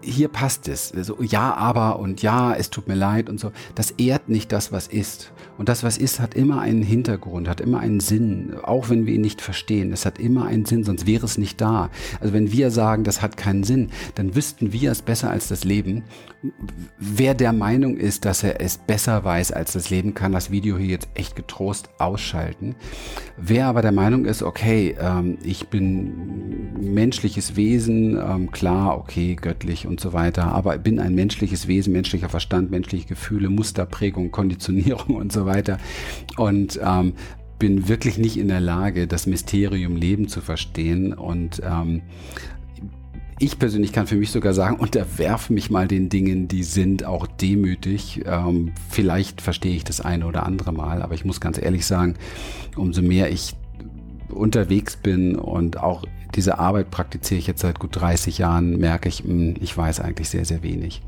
hier 0.06 0.28
passt 0.28 0.68
es. 0.68 0.88
So, 0.88 1.20
ja, 1.20 1.54
aber 1.54 1.98
und 1.98 2.22
ja, 2.22 2.54
es 2.54 2.70
tut 2.70 2.88
mir 2.88 2.94
leid 2.94 3.28
und 3.28 3.40
so. 3.40 3.50
Das 3.74 3.90
ehrt 3.92 4.28
nicht 4.28 4.52
das, 4.52 4.72
was 4.72 4.86
ist. 4.86 5.32
Und 5.58 5.68
das, 5.68 5.82
was 5.82 5.96
ist, 5.98 6.20
hat 6.20 6.34
immer 6.34 6.60
einen 6.60 6.82
Hintergrund, 6.82 7.48
hat 7.48 7.60
immer 7.60 7.80
einen 7.80 8.00
Sinn, 8.00 8.54
auch 8.62 8.88
wenn 8.90 9.06
wir 9.06 9.14
ihn 9.14 9.22
nicht 9.22 9.40
verstehen. 9.40 9.92
Es 9.92 10.04
hat 10.04 10.18
immer 10.18 10.46
einen 10.46 10.66
Sinn, 10.66 10.84
sonst 10.84 11.06
wäre 11.06 11.24
es 11.24 11.38
nicht 11.38 11.60
da. 11.60 11.90
Also 12.20 12.34
wenn 12.34 12.52
wir 12.52 12.70
sagen, 12.70 13.04
das 13.04 13.22
hat 13.22 13.36
keinen 13.36 13.64
Sinn, 13.64 13.90
dann 14.14 14.34
wüssten 14.34 14.72
wir 14.72 14.92
es 14.92 15.02
besser 15.02 15.30
als 15.30 15.48
das 15.48 15.64
Leben. 15.64 16.04
Wer 16.98 17.34
der 17.34 17.52
Meinung 17.52 17.96
ist, 17.96 18.24
dass 18.24 18.42
er 18.42 18.60
es 18.60 18.78
besser 18.78 19.24
weiß 19.24 19.52
als 19.52 19.72
das 19.72 19.90
Leben, 19.90 20.14
kann 20.14 20.32
das 20.32 20.50
Video 20.50 20.76
hier 20.76 20.88
jetzt 20.88 21.08
echt 21.14 21.34
getrost 21.34 21.88
ausschalten. 21.98 22.76
Wer 23.36 23.66
aber 23.66 23.82
der 23.82 23.92
Meinung 23.92 24.26
ist, 24.26 24.42
okay, 24.42 24.94
ähm, 25.00 25.38
ich 25.42 25.68
bin 25.68 26.94
menschliches 26.94 27.56
Wesen, 27.56 28.18
ähm, 28.18 28.50
klar, 28.50 28.98
okay, 28.98 29.36
göttlich 29.36 29.86
und 29.86 29.95
so 30.00 30.12
weiter, 30.12 30.52
aber 30.52 30.78
bin 30.78 30.98
ein 31.00 31.14
menschliches 31.14 31.68
Wesen, 31.68 31.92
menschlicher 31.92 32.28
Verstand, 32.28 32.70
menschliche 32.70 33.06
Gefühle, 33.06 33.48
Musterprägung, 33.48 34.30
Konditionierung 34.30 35.16
und 35.16 35.32
so 35.32 35.46
weiter. 35.46 35.78
Und 36.36 36.80
ähm, 36.82 37.14
bin 37.58 37.88
wirklich 37.88 38.18
nicht 38.18 38.36
in 38.36 38.48
der 38.48 38.60
Lage, 38.60 39.06
das 39.06 39.26
Mysterium 39.26 39.96
Leben 39.96 40.28
zu 40.28 40.40
verstehen 40.40 41.12
und 41.14 41.62
ähm, 41.64 42.02
ich 43.38 43.58
persönlich 43.58 43.92
kann 43.92 44.06
für 44.06 44.16
mich 44.16 44.30
sogar 44.30 44.54
sagen, 44.54 44.76
unterwerfe 44.76 45.52
mich 45.52 45.70
mal 45.70 45.86
den 45.86 46.08
Dingen, 46.08 46.48
die 46.48 46.62
sind 46.62 47.04
auch 47.04 47.26
demütig. 47.26 48.22
Ähm, 48.24 48.72
vielleicht 48.88 49.42
verstehe 49.42 49.76
ich 49.76 49.84
das 49.84 50.00
eine 50.00 50.26
oder 50.26 50.46
andere 50.46 50.72
Mal, 50.72 51.02
aber 51.02 51.14
ich 51.14 51.26
muss 51.26 51.40
ganz 51.40 51.60
ehrlich 51.60 51.84
sagen, 51.84 52.14
umso 52.76 53.02
mehr 53.02 53.30
ich 53.30 53.54
unterwegs 54.30 54.96
bin 54.96 55.36
und 55.36 55.78
auch 55.78 56.04
diese 56.34 56.58
Arbeit 56.58 56.90
praktiziere 56.90 57.38
ich 57.38 57.46
jetzt 57.46 57.60
seit 57.60 57.78
gut 57.78 57.96
30 57.96 58.38
Jahren, 58.38 58.78
merke 58.78 59.08
ich, 59.08 59.20
hm, 59.20 59.54
ich 59.60 59.76
weiß 59.76 60.00
eigentlich 60.00 60.28
sehr, 60.28 60.44
sehr 60.44 60.62
wenig. 60.62 61.02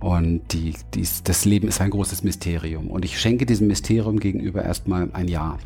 Und 0.00 0.52
die, 0.52 0.74
dies, 0.92 1.22
das 1.22 1.44
Leben 1.44 1.68
ist 1.68 1.80
ein 1.80 1.90
großes 1.90 2.24
Mysterium. 2.24 2.88
Und 2.88 3.04
ich 3.04 3.18
schenke 3.18 3.46
diesem 3.46 3.68
Mysterium 3.68 4.20
gegenüber 4.20 4.62
erstmal 4.62 5.08
ein 5.12 5.28
Ja. 5.28 5.56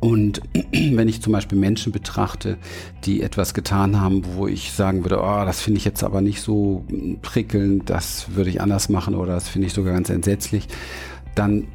Und 0.00 0.42
wenn 0.72 1.08
ich 1.08 1.22
zum 1.22 1.32
Beispiel 1.32 1.56
Menschen 1.56 1.92
betrachte, 1.92 2.58
die 3.04 3.22
etwas 3.22 3.54
getan 3.54 4.00
haben, 4.00 4.22
wo 4.34 4.46
ich 4.46 4.72
sagen 4.72 5.04
würde, 5.04 5.20
oh, 5.20 5.44
das 5.44 5.60
finde 5.60 5.78
ich 5.78 5.84
jetzt 5.84 6.02
aber 6.02 6.20
nicht 6.20 6.40
so 6.40 6.84
prickelnd, 7.22 7.88
das 7.88 8.34
würde 8.34 8.50
ich 8.50 8.60
anders 8.60 8.88
machen 8.88 9.14
oder 9.14 9.34
das 9.34 9.48
finde 9.48 9.68
ich 9.68 9.72
sogar 9.72 9.94
ganz 9.94 10.10
entsetzlich, 10.10 10.66
dann 11.34 11.68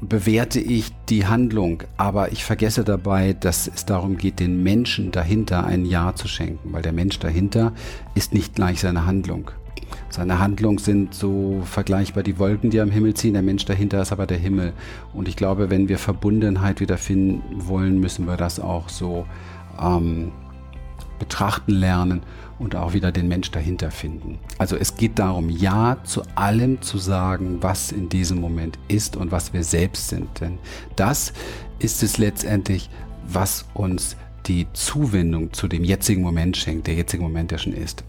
bewerte 0.00 0.60
ich 0.60 0.92
die 1.08 1.26
Handlung, 1.26 1.82
aber 1.96 2.32
ich 2.32 2.44
vergesse 2.44 2.84
dabei, 2.84 3.34
dass 3.34 3.70
es 3.72 3.84
darum 3.84 4.16
geht, 4.16 4.40
den 4.40 4.62
Menschen 4.62 5.12
dahinter 5.12 5.64
ein 5.64 5.84
Ja 5.84 6.14
zu 6.14 6.26
schenken, 6.26 6.72
weil 6.72 6.82
der 6.82 6.92
Mensch 6.92 7.18
dahinter 7.18 7.72
ist 8.14 8.32
nicht 8.32 8.54
gleich 8.54 8.80
seine 8.80 9.06
Handlung. 9.06 9.50
Seine 10.08 10.38
Handlungen 10.38 10.78
sind 10.78 11.14
so 11.14 11.62
vergleichbar 11.64 12.22
die 12.22 12.38
Wolken, 12.38 12.70
die 12.70 12.80
am 12.80 12.90
Himmel 12.90 13.14
ziehen, 13.14 13.34
der 13.34 13.42
Mensch 13.42 13.64
dahinter 13.64 14.00
ist 14.02 14.12
aber 14.12 14.26
der 14.26 14.38
Himmel. 14.38 14.72
Und 15.12 15.28
ich 15.28 15.36
glaube, 15.36 15.70
wenn 15.70 15.88
wir 15.88 15.98
Verbundenheit 15.98 16.80
wiederfinden 16.80 17.42
wollen, 17.68 18.00
müssen 18.00 18.26
wir 18.26 18.36
das 18.36 18.58
auch 18.58 18.88
so 18.88 19.26
ähm, 19.80 20.32
betrachten 21.18 21.72
lernen 21.72 22.22
und 22.60 22.76
auch 22.76 22.92
wieder 22.92 23.10
den 23.10 23.26
Mensch 23.26 23.50
dahinter 23.50 23.90
finden. 23.90 24.38
Also 24.58 24.76
es 24.76 24.94
geht 24.94 25.18
darum, 25.18 25.48
Ja 25.48 25.96
zu 26.04 26.22
allem 26.36 26.80
zu 26.82 26.98
sagen, 26.98 27.58
was 27.62 27.90
in 27.90 28.08
diesem 28.08 28.40
Moment 28.40 28.78
ist 28.86 29.16
und 29.16 29.32
was 29.32 29.52
wir 29.52 29.64
selbst 29.64 30.08
sind. 30.10 30.40
Denn 30.40 30.58
das 30.94 31.32
ist 31.78 32.02
es 32.02 32.18
letztendlich, 32.18 32.90
was 33.26 33.66
uns 33.74 34.16
die 34.46 34.66
Zuwendung 34.74 35.52
zu 35.52 35.68
dem 35.68 35.84
jetzigen 35.84 36.22
Moment 36.22 36.56
schenkt, 36.56 36.86
der 36.86 36.94
jetzige 36.94 37.22
Moment, 37.22 37.50
der 37.50 37.58
schon 37.58 37.72
ist. 37.72 38.04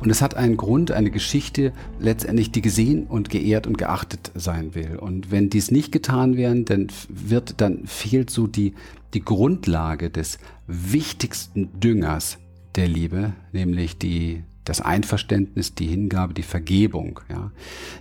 Und 0.00 0.10
es 0.10 0.22
hat 0.22 0.34
einen 0.34 0.56
Grund, 0.56 0.92
eine 0.92 1.10
Geschichte 1.10 1.72
letztendlich, 1.98 2.50
die 2.50 2.62
gesehen 2.62 3.06
und 3.06 3.28
geehrt 3.28 3.66
und 3.66 3.76
geachtet 3.76 4.32
sein 4.34 4.74
will. 4.74 4.96
Und 4.96 5.30
wenn 5.30 5.50
dies 5.50 5.70
nicht 5.70 5.92
getan 5.92 6.36
werden, 6.36 6.64
dann 6.64 6.88
wird, 7.08 7.60
dann 7.60 7.86
fehlt 7.86 8.30
so 8.30 8.46
die, 8.46 8.74
die 9.12 9.22
Grundlage 9.22 10.08
des 10.10 10.38
wichtigsten 10.66 11.68
Düngers 11.80 12.38
der 12.76 12.88
Liebe, 12.88 13.34
nämlich 13.52 13.98
die 13.98 14.44
das 14.70 14.80
Einverständnis, 14.80 15.74
die 15.74 15.88
Hingabe, 15.88 16.32
die 16.32 16.44
Vergebung. 16.44 17.20
Ja. 17.28 17.50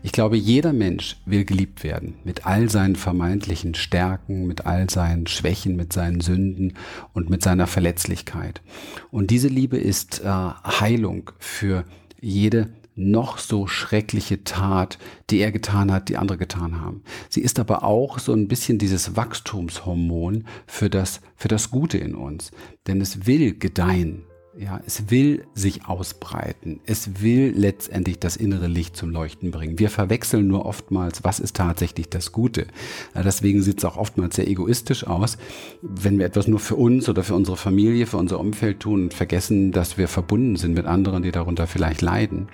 Ich 0.03 0.11
glaube, 0.11 0.38
jeder 0.38 0.71
Mensch 0.71 1.17
will 1.25 1.43
geliebt 1.43 1.83
werden, 1.83 2.13
mit 2.23 2.45
all 2.45 2.69
seinen 2.69 2.95
vermeintlichen 2.95 3.73
Stärken, 3.73 4.45
mit 4.45 4.67
all 4.67 4.88
seinen 4.88 5.25
Schwächen, 5.25 5.75
mit 5.75 5.93
seinen 5.93 6.21
Sünden 6.21 6.73
und 7.13 7.31
mit 7.31 7.41
seiner 7.41 7.65
Verletzlichkeit. 7.65 8.61
Und 9.09 9.31
diese 9.31 9.47
Liebe 9.47 9.77
ist 9.77 10.21
äh, 10.23 10.27
Heilung 10.27 11.31
für 11.39 11.85
jede 12.21 12.69
noch 12.95 13.39
so 13.39 13.65
schreckliche 13.65 14.43
Tat, 14.43 14.99
die 15.31 15.39
er 15.39 15.51
getan 15.51 15.91
hat, 15.91 16.09
die 16.09 16.17
andere 16.17 16.38
getan 16.38 16.79
haben. 16.81 17.01
Sie 17.29 17.41
ist 17.41 17.57
aber 17.57 17.83
auch 17.83 18.19
so 18.19 18.33
ein 18.33 18.47
bisschen 18.47 18.77
dieses 18.77 19.15
Wachstumshormon 19.15 20.45
für 20.67 20.89
das, 20.89 21.21
für 21.35 21.47
das 21.47 21.71
Gute 21.71 21.97
in 21.97 22.13
uns. 22.13 22.51
Denn 22.85 23.01
es 23.01 23.25
will 23.25 23.57
gedeihen. 23.57 24.25
Ja, 24.61 24.81
es 24.85 25.09
will 25.09 25.45
sich 25.53 25.85
ausbreiten. 25.85 26.81
Es 26.85 27.21
will 27.21 27.53
letztendlich 27.55 28.19
das 28.19 28.35
innere 28.35 28.67
Licht 28.67 28.97
zum 28.97 29.09
Leuchten 29.09 29.51
bringen. 29.51 29.79
Wir 29.79 29.89
verwechseln 29.89 30.49
nur 30.49 30.65
oftmals, 30.65 31.23
was 31.23 31.39
ist 31.39 31.55
tatsächlich 31.55 32.09
das 32.09 32.33
Gute. 32.33 32.67
Deswegen 33.15 33.61
sieht 33.61 33.77
es 33.77 33.85
auch 33.85 33.95
oftmals 33.95 34.35
sehr 34.35 34.49
egoistisch 34.49 35.07
aus, 35.07 35.37
wenn 35.81 36.19
wir 36.19 36.25
etwas 36.25 36.49
nur 36.49 36.59
für 36.59 36.75
uns 36.75 37.07
oder 37.07 37.23
für 37.23 37.35
unsere 37.35 37.55
Familie, 37.55 38.05
für 38.05 38.17
unser 38.17 38.37
Umfeld 38.37 38.81
tun 38.81 39.03
und 39.03 39.13
vergessen, 39.13 39.71
dass 39.71 39.97
wir 39.97 40.09
verbunden 40.09 40.57
sind 40.57 40.73
mit 40.73 40.87
anderen, 40.87 41.23
die 41.23 41.31
darunter 41.31 41.65
vielleicht 41.65 42.01
leiden. 42.01 42.49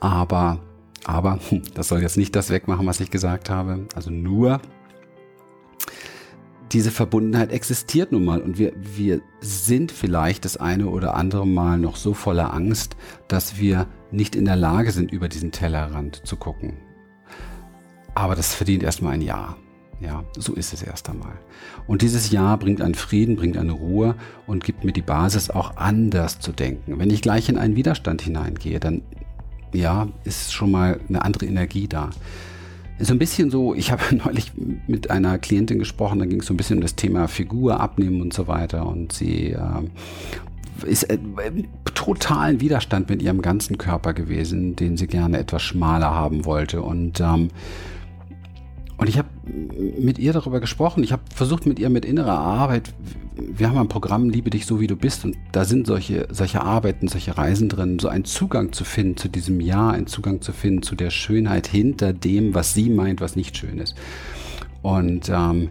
Aber, 0.00 0.58
aber, 1.04 1.38
das 1.74 1.86
soll 1.86 2.02
jetzt 2.02 2.16
nicht 2.16 2.34
das 2.34 2.50
wegmachen, 2.50 2.88
was 2.88 2.98
ich 2.98 3.12
gesagt 3.12 3.50
habe. 3.50 3.86
Also 3.94 4.10
nur 4.10 4.60
diese 6.72 6.90
Verbundenheit 6.90 7.52
existiert 7.52 8.12
nun 8.12 8.24
mal 8.24 8.40
und 8.40 8.58
wir, 8.58 8.72
wir 8.76 9.20
sind 9.40 9.92
vielleicht 9.92 10.44
das 10.44 10.56
eine 10.56 10.88
oder 10.88 11.14
andere 11.14 11.46
Mal 11.46 11.78
noch 11.78 11.96
so 11.96 12.14
voller 12.14 12.52
Angst, 12.52 12.96
dass 13.28 13.58
wir 13.58 13.86
nicht 14.10 14.34
in 14.34 14.44
der 14.44 14.56
Lage 14.56 14.90
sind, 14.90 15.12
über 15.12 15.28
diesen 15.28 15.52
Tellerrand 15.52 16.26
zu 16.26 16.36
gucken. 16.36 16.74
Aber 18.14 18.34
das 18.34 18.54
verdient 18.54 18.82
erstmal 18.82 19.14
ein 19.14 19.22
Ja. 19.22 19.56
Ja, 19.98 20.24
so 20.36 20.52
ist 20.52 20.74
es 20.74 20.82
erst 20.82 21.08
einmal. 21.08 21.38
Und 21.86 22.02
dieses 22.02 22.30
Ja 22.30 22.56
bringt 22.56 22.82
einen 22.82 22.94
Frieden, 22.94 23.34
bringt 23.34 23.56
eine 23.56 23.72
Ruhe 23.72 24.14
und 24.46 24.62
gibt 24.62 24.84
mir 24.84 24.92
die 24.92 25.00
Basis, 25.00 25.48
auch 25.48 25.78
anders 25.78 26.38
zu 26.38 26.52
denken. 26.52 26.98
Wenn 26.98 27.08
ich 27.08 27.22
gleich 27.22 27.48
in 27.48 27.56
einen 27.56 27.76
Widerstand 27.76 28.20
hineingehe, 28.20 28.78
dann 28.78 29.00
ja, 29.72 30.08
ist 30.24 30.52
schon 30.52 30.70
mal 30.70 31.00
eine 31.08 31.24
andere 31.24 31.46
Energie 31.46 31.88
da 31.88 32.10
so 32.98 33.12
ein 33.12 33.18
bisschen 33.18 33.50
so, 33.50 33.74
ich 33.74 33.92
habe 33.92 34.02
neulich 34.24 34.52
mit 34.86 35.10
einer 35.10 35.38
Klientin 35.38 35.78
gesprochen, 35.78 36.18
da 36.18 36.26
ging 36.26 36.40
es 36.40 36.46
so 36.46 36.54
ein 36.54 36.56
bisschen 36.56 36.78
um 36.78 36.82
das 36.82 36.96
Thema 36.96 37.28
Figur 37.28 37.80
abnehmen 37.80 38.20
und 38.20 38.32
so 38.32 38.46
weiter. 38.46 38.86
Und 38.86 39.12
sie 39.12 39.52
äh, 39.52 40.86
ist 40.86 41.04
äh, 41.04 41.18
totalen 41.94 42.60
Widerstand 42.60 43.08
mit 43.08 43.22
ihrem 43.22 43.42
ganzen 43.42 43.78
Körper 43.78 44.12
gewesen, 44.12 44.76
den 44.76 44.96
sie 44.96 45.06
gerne 45.06 45.38
etwas 45.38 45.62
schmaler 45.62 46.10
haben 46.10 46.44
wollte. 46.44 46.82
Und 46.82 47.20
ähm, 47.20 47.48
und 48.98 49.08
ich 49.08 49.18
habe 49.18 49.28
mit 49.98 50.18
ihr 50.18 50.32
darüber 50.32 50.60
gesprochen. 50.60 51.04
Ich 51.04 51.12
habe 51.12 51.22
versucht 51.34 51.66
mit 51.66 51.78
ihr 51.78 51.90
mit 51.90 52.04
innerer 52.04 52.38
Arbeit. 52.38 52.94
Wir 53.36 53.68
haben 53.68 53.76
ein 53.78 53.88
Programm 53.88 54.30
Liebe 54.30 54.48
dich 54.48 54.64
so 54.64 54.80
wie 54.80 54.86
du 54.86 54.96
bist 54.96 55.24
und 55.24 55.36
da 55.52 55.64
sind 55.64 55.86
solche 55.86 56.26
solche 56.30 56.62
Arbeiten, 56.62 57.06
solche 57.08 57.36
Reisen 57.36 57.68
drin, 57.68 57.98
so 57.98 58.08
einen 58.08 58.24
Zugang 58.24 58.72
zu 58.72 58.84
finden 58.84 59.18
zu 59.18 59.28
diesem 59.28 59.60
Ja, 59.60 59.90
einen 59.90 60.06
Zugang 60.06 60.40
zu 60.40 60.52
finden 60.52 60.82
zu 60.82 60.94
der 60.94 61.10
Schönheit 61.10 61.66
hinter 61.66 62.14
dem, 62.14 62.54
was 62.54 62.72
sie 62.72 62.88
meint, 62.88 63.20
was 63.20 63.36
nicht 63.36 63.56
schön 63.56 63.78
ist. 63.78 63.94
Und 64.80 65.28
ähm, 65.28 65.68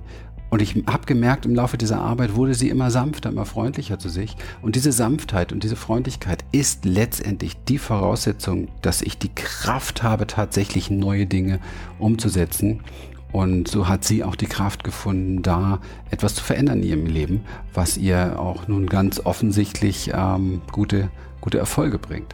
und 0.51 0.61
ich 0.61 0.75
habe 0.87 1.05
gemerkt, 1.05 1.45
im 1.45 1.55
Laufe 1.55 1.77
dieser 1.77 1.99
Arbeit 1.99 2.35
wurde 2.35 2.53
sie 2.53 2.69
immer 2.69 2.91
sanfter, 2.91 3.29
immer 3.29 3.45
freundlicher 3.45 3.97
zu 3.99 4.07
sich. 4.07 4.37
Und 4.61 4.75
diese 4.75 4.91
Sanftheit 4.91 5.51
und 5.51 5.63
diese 5.63 5.75
Freundlichkeit 5.75 6.45
ist 6.51 6.85
letztendlich 6.85 7.57
die 7.67 7.79
Voraussetzung, 7.79 8.69
dass 8.81 9.01
ich 9.01 9.17
die 9.17 9.33
Kraft 9.33 10.03
habe, 10.03 10.27
tatsächlich 10.27 10.91
neue 10.91 11.25
Dinge 11.25 11.59
umzusetzen 11.97 12.81
und 13.35 13.67
so 13.67 13.89
hat 13.89 14.05
sie 14.05 14.23
auch 14.23 14.37
die 14.37 14.45
Kraft 14.45 14.85
gefunden, 14.85 15.41
da 15.41 15.81
etwas 16.09 16.35
zu 16.35 16.41
verändern 16.41 16.81
in 16.81 16.87
ihrem 16.87 17.05
Leben, 17.05 17.41
was 17.73 17.97
ihr 17.97 18.39
auch 18.39 18.69
nun 18.69 18.87
ganz 18.87 19.19
offensichtlich 19.25 20.11
ähm, 20.13 20.61
gute, 20.71 21.09
gute 21.41 21.57
Erfolge 21.57 21.99
bringt. 21.99 22.33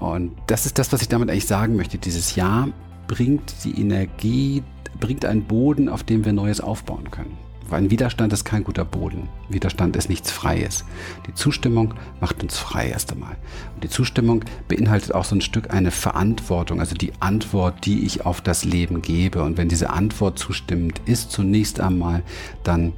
Und 0.00 0.32
das 0.46 0.66
ist 0.66 0.78
das, 0.78 0.92
was 0.92 1.00
ich 1.00 1.08
damit 1.08 1.30
eigentlich 1.30 1.46
sagen 1.46 1.76
möchte. 1.76 1.96
Dieses 1.96 2.36
Jahr 2.36 2.68
bringt 3.06 3.64
die 3.64 3.80
Energie, 3.80 4.62
bringt 5.00 5.24
einen 5.24 5.44
Boden, 5.44 5.88
auf 5.88 6.02
dem 6.02 6.26
wir 6.26 6.34
Neues 6.34 6.60
aufbauen 6.60 7.10
können. 7.10 7.47
Weil 7.68 7.90
Widerstand 7.90 8.32
ist 8.32 8.44
kein 8.44 8.64
guter 8.64 8.84
Boden. 8.84 9.28
Widerstand 9.48 9.96
ist 9.96 10.08
nichts 10.08 10.30
Freies. 10.30 10.84
Die 11.26 11.34
Zustimmung 11.34 11.94
macht 12.20 12.42
uns 12.42 12.58
frei 12.58 12.88
erst 12.88 13.12
einmal. 13.12 13.36
Und 13.74 13.84
die 13.84 13.88
Zustimmung 13.88 14.44
beinhaltet 14.68 15.14
auch 15.14 15.24
so 15.24 15.34
ein 15.34 15.40
Stück 15.40 15.72
eine 15.72 15.90
Verantwortung, 15.90 16.80
also 16.80 16.94
die 16.94 17.12
Antwort, 17.20 17.84
die 17.84 18.04
ich 18.04 18.24
auf 18.24 18.40
das 18.40 18.64
Leben 18.64 19.02
gebe. 19.02 19.42
Und 19.42 19.58
wenn 19.58 19.68
diese 19.68 19.90
Antwort 19.90 20.38
zustimmend 20.38 21.00
ist, 21.04 21.30
zunächst 21.30 21.80
einmal, 21.80 22.22
dann 22.64 22.94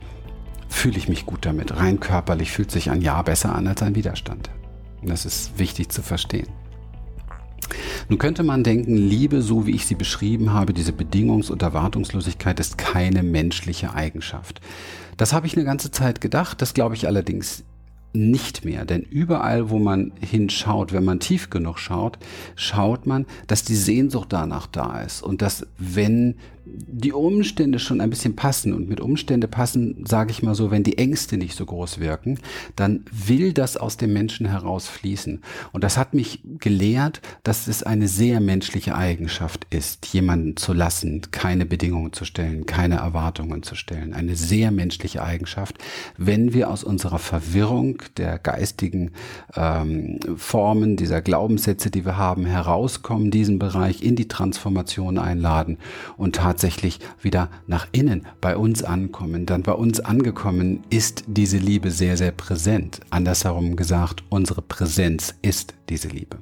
fühle 0.68 0.98
ich 0.98 1.08
mich 1.08 1.26
gut 1.26 1.44
damit. 1.44 1.76
Rein 1.76 2.00
körperlich 2.00 2.52
fühlt 2.52 2.70
sich 2.70 2.90
ein 2.90 3.02
Ja 3.02 3.20
besser 3.22 3.54
an 3.54 3.66
als 3.66 3.82
ein 3.82 3.94
Widerstand. 3.96 4.50
Und 5.02 5.10
das 5.10 5.26
ist 5.26 5.58
wichtig 5.58 5.90
zu 5.90 6.02
verstehen. 6.02 6.48
Nun 8.08 8.18
könnte 8.18 8.42
man 8.42 8.64
denken, 8.64 8.96
Liebe, 8.96 9.42
so 9.42 9.66
wie 9.66 9.72
ich 9.74 9.86
sie 9.86 9.94
beschrieben 9.94 10.52
habe, 10.52 10.72
diese 10.72 10.92
Bedingungs- 10.92 11.50
und 11.50 11.62
Erwartungslosigkeit 11.62 12.60
ist 12.60 12.78
keine 12.78 13.22
menschliche 13.22 13.94
Eigenschaft. 13.94 14.60
Das 15.16 15.32
habe 15.32 15.46
ich 15.46 15.56
eine 15.56 15.64
ganze 15.64 15.90
Zeit 15.90 16.20
gedacht, 16.20 16.62
das 16.62 16.74
glaube 16.74 16.94
ich 16.94 17.06
allerdings 17.06 17.64
nicht 18.12 18.64
mehr. 18.64 18.84
Denn 18.84 19.02
überall, 19.02 19.70
wo 19.70 19.78
man 19.78 20.12
hinschaut, 20.20 20.92
wenn 20.92 21.04
man 21.04 21.20
tief 21.20 21.50
genug 21.50 21.78
schaut, 21.78 22.18
schaut 22.56 23.06
man, 23.06 23.26
dass 23.46 23.62
die 23.62 23.76
Sehnsucht 23.76 24.32
danach 24.32 24.66
da 24.66 25.00
ist. 25.00 25.22
Und 25.22 25.42
dass, 25.42 25.66
wenn 25.78 26.36
die 26.72 27.12
Umstände 27.12 27.78
schon 27.78 28.00
ein 28.00 28.10
bisschen 28.10 28.36
passen 28.36 28.72
und 28.72 28.88
mit 28.88 29.00
Umstände 29.00 29.48
passen, 29.48 30.04
sage 30.06 30.30
ich 30.30 30.42
mal 30.42 30.54
so, 30.54 30.70
wenn 30.70 30.82
die 30.82 30.98
Ängste 30.98 31.36
nicht 31.36 31.56
so 31.56 31.66
groß 31.66 32.00
wirken, 32.00 32.38
dann 32.76 33.04
will 33.10 33.52
das 33.52 33.76
aus 33.76 33.96
dem 33.96 34.12
Menschen 34.12 34.46
herausfließen. 34.46 35.40
Und 35.72 35.84
das 35.84 35.96
hat 35.96 36.14
mich 36.14 36.40
gelehrt, 36.58 37.20
dass 37.42 37.66
es 37.66 37.82
eine 37.82 38.08
sehr 38.08 38.40
menschliche 38.40 38.94
Eigenschaft 38.94 39.66
ist, 39.70 40.06
jemanden 40.06 40.56
zu 40.56 40.72
lassen, 40.72 41.22
keine 41.30 41.66
Bedingungen 41.66 42.12
zu 42.12 42.24
stellen, 42.24 42.66
keine 42.66 42.96
Erwartungen 42.96 43.62
zu 43.62 43.74
stellen. 43.74 44.14
Eine 44.14 44.36
sehr 44.36 44.70
menschliche 44.70 45.22
Eigenschaft, 45.22 45.78
wenn 46.16 46.52
wir 46.52 46.70
aus 46.70 46.84
unserer 46.84 47.18
Verwirrung 47.18 48.02
der 48.16 48.38
geistigen 48.38 49.12
ähm, 49.54 50.20
Formen, 50.36 50.96
dieser 50.96 51.22
Glaubenssätze, 51.22 51.90
die 51.90 52.04
wir 52.04 52.16
haben, 52.16 52.46
herauskommen, 52.46 53.30
diesen 53.30 53.58
Bereich 53.58 54.02
in 54.02 54.16
die 54.16 54.28
Transformation 54.28 55.18
einladen 55.18 55.78
und 56.16 56.36
tatsächlich 56.36 56.59
tatsächlich 56.60 56.98
wieder 57.22 57.48
nach 57.66 57.86
innen 57.92 58.26
bei 58.42 58.54
uns 58.54 58.82
ankommen, 58.82 59.46
dann 59.46 59.62
bei 59.62 59.72
uns 59.72 59.98
angekommen 59.98 60.84
ist 60.90 61.24
diese 61.26 61.56
Liebe 61.56 61.90
sehr, 61.90 62.18
sehr 62.18 62.32
präsent. 62.32 63.00
Andersherum 63.08 63.76
gesagt, 63.76 64.24
unsere 64.28 64.60
Präsenz 64.60 65.34
ist 65.40 65.72
diese 65.88 66.08
Liebe 66.08 66.38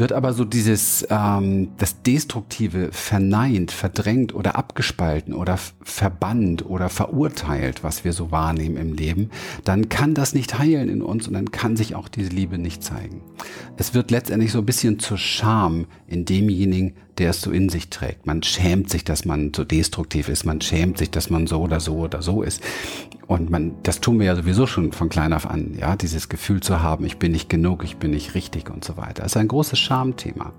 wird 0.00 0.12
aber 0.12 0.32
so 0.32 0.44
dieses, 0.44 1.06
ähm, 1.10 1.68
das 1.76 2.02
Destruktive 2.02 2.88
verneint, 2.90 3.70
verdrängt 3.70 4.34
oder 4.34 4.56
abgespalten 4.56 5.34
oder 5.34 5.58
verbannt 5.82 6.64
oder 6.64 6.88
verurteilt, 6.88 7.84
was 7.84 8.02
wir 8.02 8.12
so 8.12 8.32
wahrnehmen 8.32 8.76
im 8.78 8.94
Leben, 8.94 9.30
dann 9.64 9.88
kann 9.88 10.14
das 10.14 10.34
nicht 10.34 10.58
heilen 10.58 10.88
in 10.88 11.02
uns 11.02 11.28
und 11.28 11.34
dann 11.34 11.52
kann 11.52 11.76
sich 11.76 11.94
auch 11.94 12.08
diese 12.08 12.30
Liebe 12.30 12.58
nicht 12.58 12.82
zeigen. 12.82 13.20
Es 13.76 13.94
wird 13.94 14.10
letztendlich 14.10 14.50
so 14.50 14.58
ein 14.58 14.66
bisschen 14.66 14.98
zur 14.98 15.18
Scham 15.18 15.86
in 16.08 16.24
demjenigen, 16.24 16.94
der 17.20 17.30
es 17.30 17.42
so 17.42 17.50
in 17.50 17.68
sich 17.68 17.90
trägt. 17.90 18.26
Man 18.26 18.42
schämt 18.42 18.90
sich, 18.90 19.04
dass 19.04 19.24
man 19.24 19.52
so 19.54 19.62
destruktiv 19.62 20.28
ist. 20.28 20.44
Man 20.44 20.60
schämt 20.60 20.98
sich, 20.98 21.10
dass 21.10 21.30
man 21.30 21.46
so 21.46 21.60
oder 21.60 21.78
so 21.78 21.98
oder 21.98 22.22
so 22.22 22.42
ist. 22.42 22.62
Und 23.26 23.48
man, 23.48 23.74
das 23.84 24.00
tun 24.00 24.18
wir 24.18 24.26
ja 24.26 24.34
sowieso 24.34 24.66
schon 24.66 24.90
von 24.90 25.08
klein 25.08 25.32
auf 25.32 25.48
an, 25.48 25.76
ja, 25.78 25.94
dieses 25.94 26.28
Gefühl 26.28 26.60
zu 26.60 26.82
haben, 26.82 27.04
ich 27.04 27.18
bin 27.18 27.30
nicht 27.30 27.48
genug, 27.48 27.84
ich 27.84 27.98
bin 27.98 28.10
nicht 28.10 28.34
richtig 28.34 28.68
und 28.70 28.84
so 28.84 28.96
weiter. 28.96 29.22
Das 29.22 29.32
ist 29.32 29.36
ein 29.36 29.46
großes 29.46 29.78
Schamthema. 29.78 30.52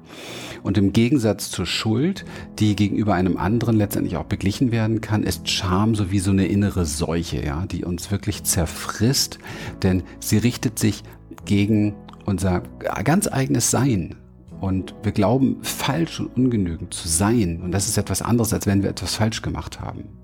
Und 0.64 0.78
im 0.78 0.94
Gegensatz 0.94 1.52
zur 1.52 1.66
Schuld, 1.66 2.24
die 2.60 2.78
gegenüber 2.78 3.14
einem 3.14 3.36
anderen 3.36 3.76
letztendlich 3.76 4.16
auch 4.16 4.24
beglichen 4.24 4.72
werden 4.72 5.02
kann, 5.02 5.24
ist 5.24 5.50
Scham 5.50 5.96
so 5.96 6.12
wie 6.12 6.20
so 6.20 6.32
eine 6.32 6.46
innere 6.46 6.86
Seuche, 6.86 7.44
ja, 7.44 7.66
die 7.66 7.84
uns 7.84 8.10
wirklich 8.10 8.44
zerfrisst, 8.44 9.40
denn 9.84 10.04
sie 10.22 10.38
richtet 10.38 10.80
sich 10.80 11.04
gegen 11.44 11.94
unser 12.26 12.62
ganz 13.04 13.28
eigenes 13.28 13.70
Sein. 13.70 14.16
Und 14.62 14.96
wir 15.04 15.12
glauben, 15.12 15.58
falsch 15.64 16.20
und 16.20 16.28
ungenügend 16.38 16.94
zu 16.94 17.08
sein. 17.08 17.62
Und 17.62 17.72
das 17.72 17.90
ist 17.90 17.98
etwas 17.98 18.22
anderes, 18.22 18.54
als 18.54 18.68
wenn 18.68 18.84
wir 18.84 18.92
etwas 18.92 19.16
falsch 19.16 19.42
gemacht 19.42 19.82
haben 19.82 20.21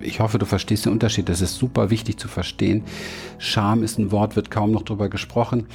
ich 0.00 0.20
hoffe, 0.20 0.38
du 0.38 0.46
verstehst 0.46 0.86
den 0.86 0.92
Unterschied. 0.92 1.28
Das 1.28 1.40
ist 1.40 1.56
super 1.56 1.90
wichtig 1.90 2.18
zu 2.18 2.28
verstehen. 2.28 2.84
Scham 3.38 3.82
ist 3.82 3.98
ein 3.98 4.12
Wort, 4.12 4.36
wird 4.36 4.50
kaum 4.50 4.70
noch 4.70 4.82
drüber 4.82 5.08
gesprochen. 5.08 5.66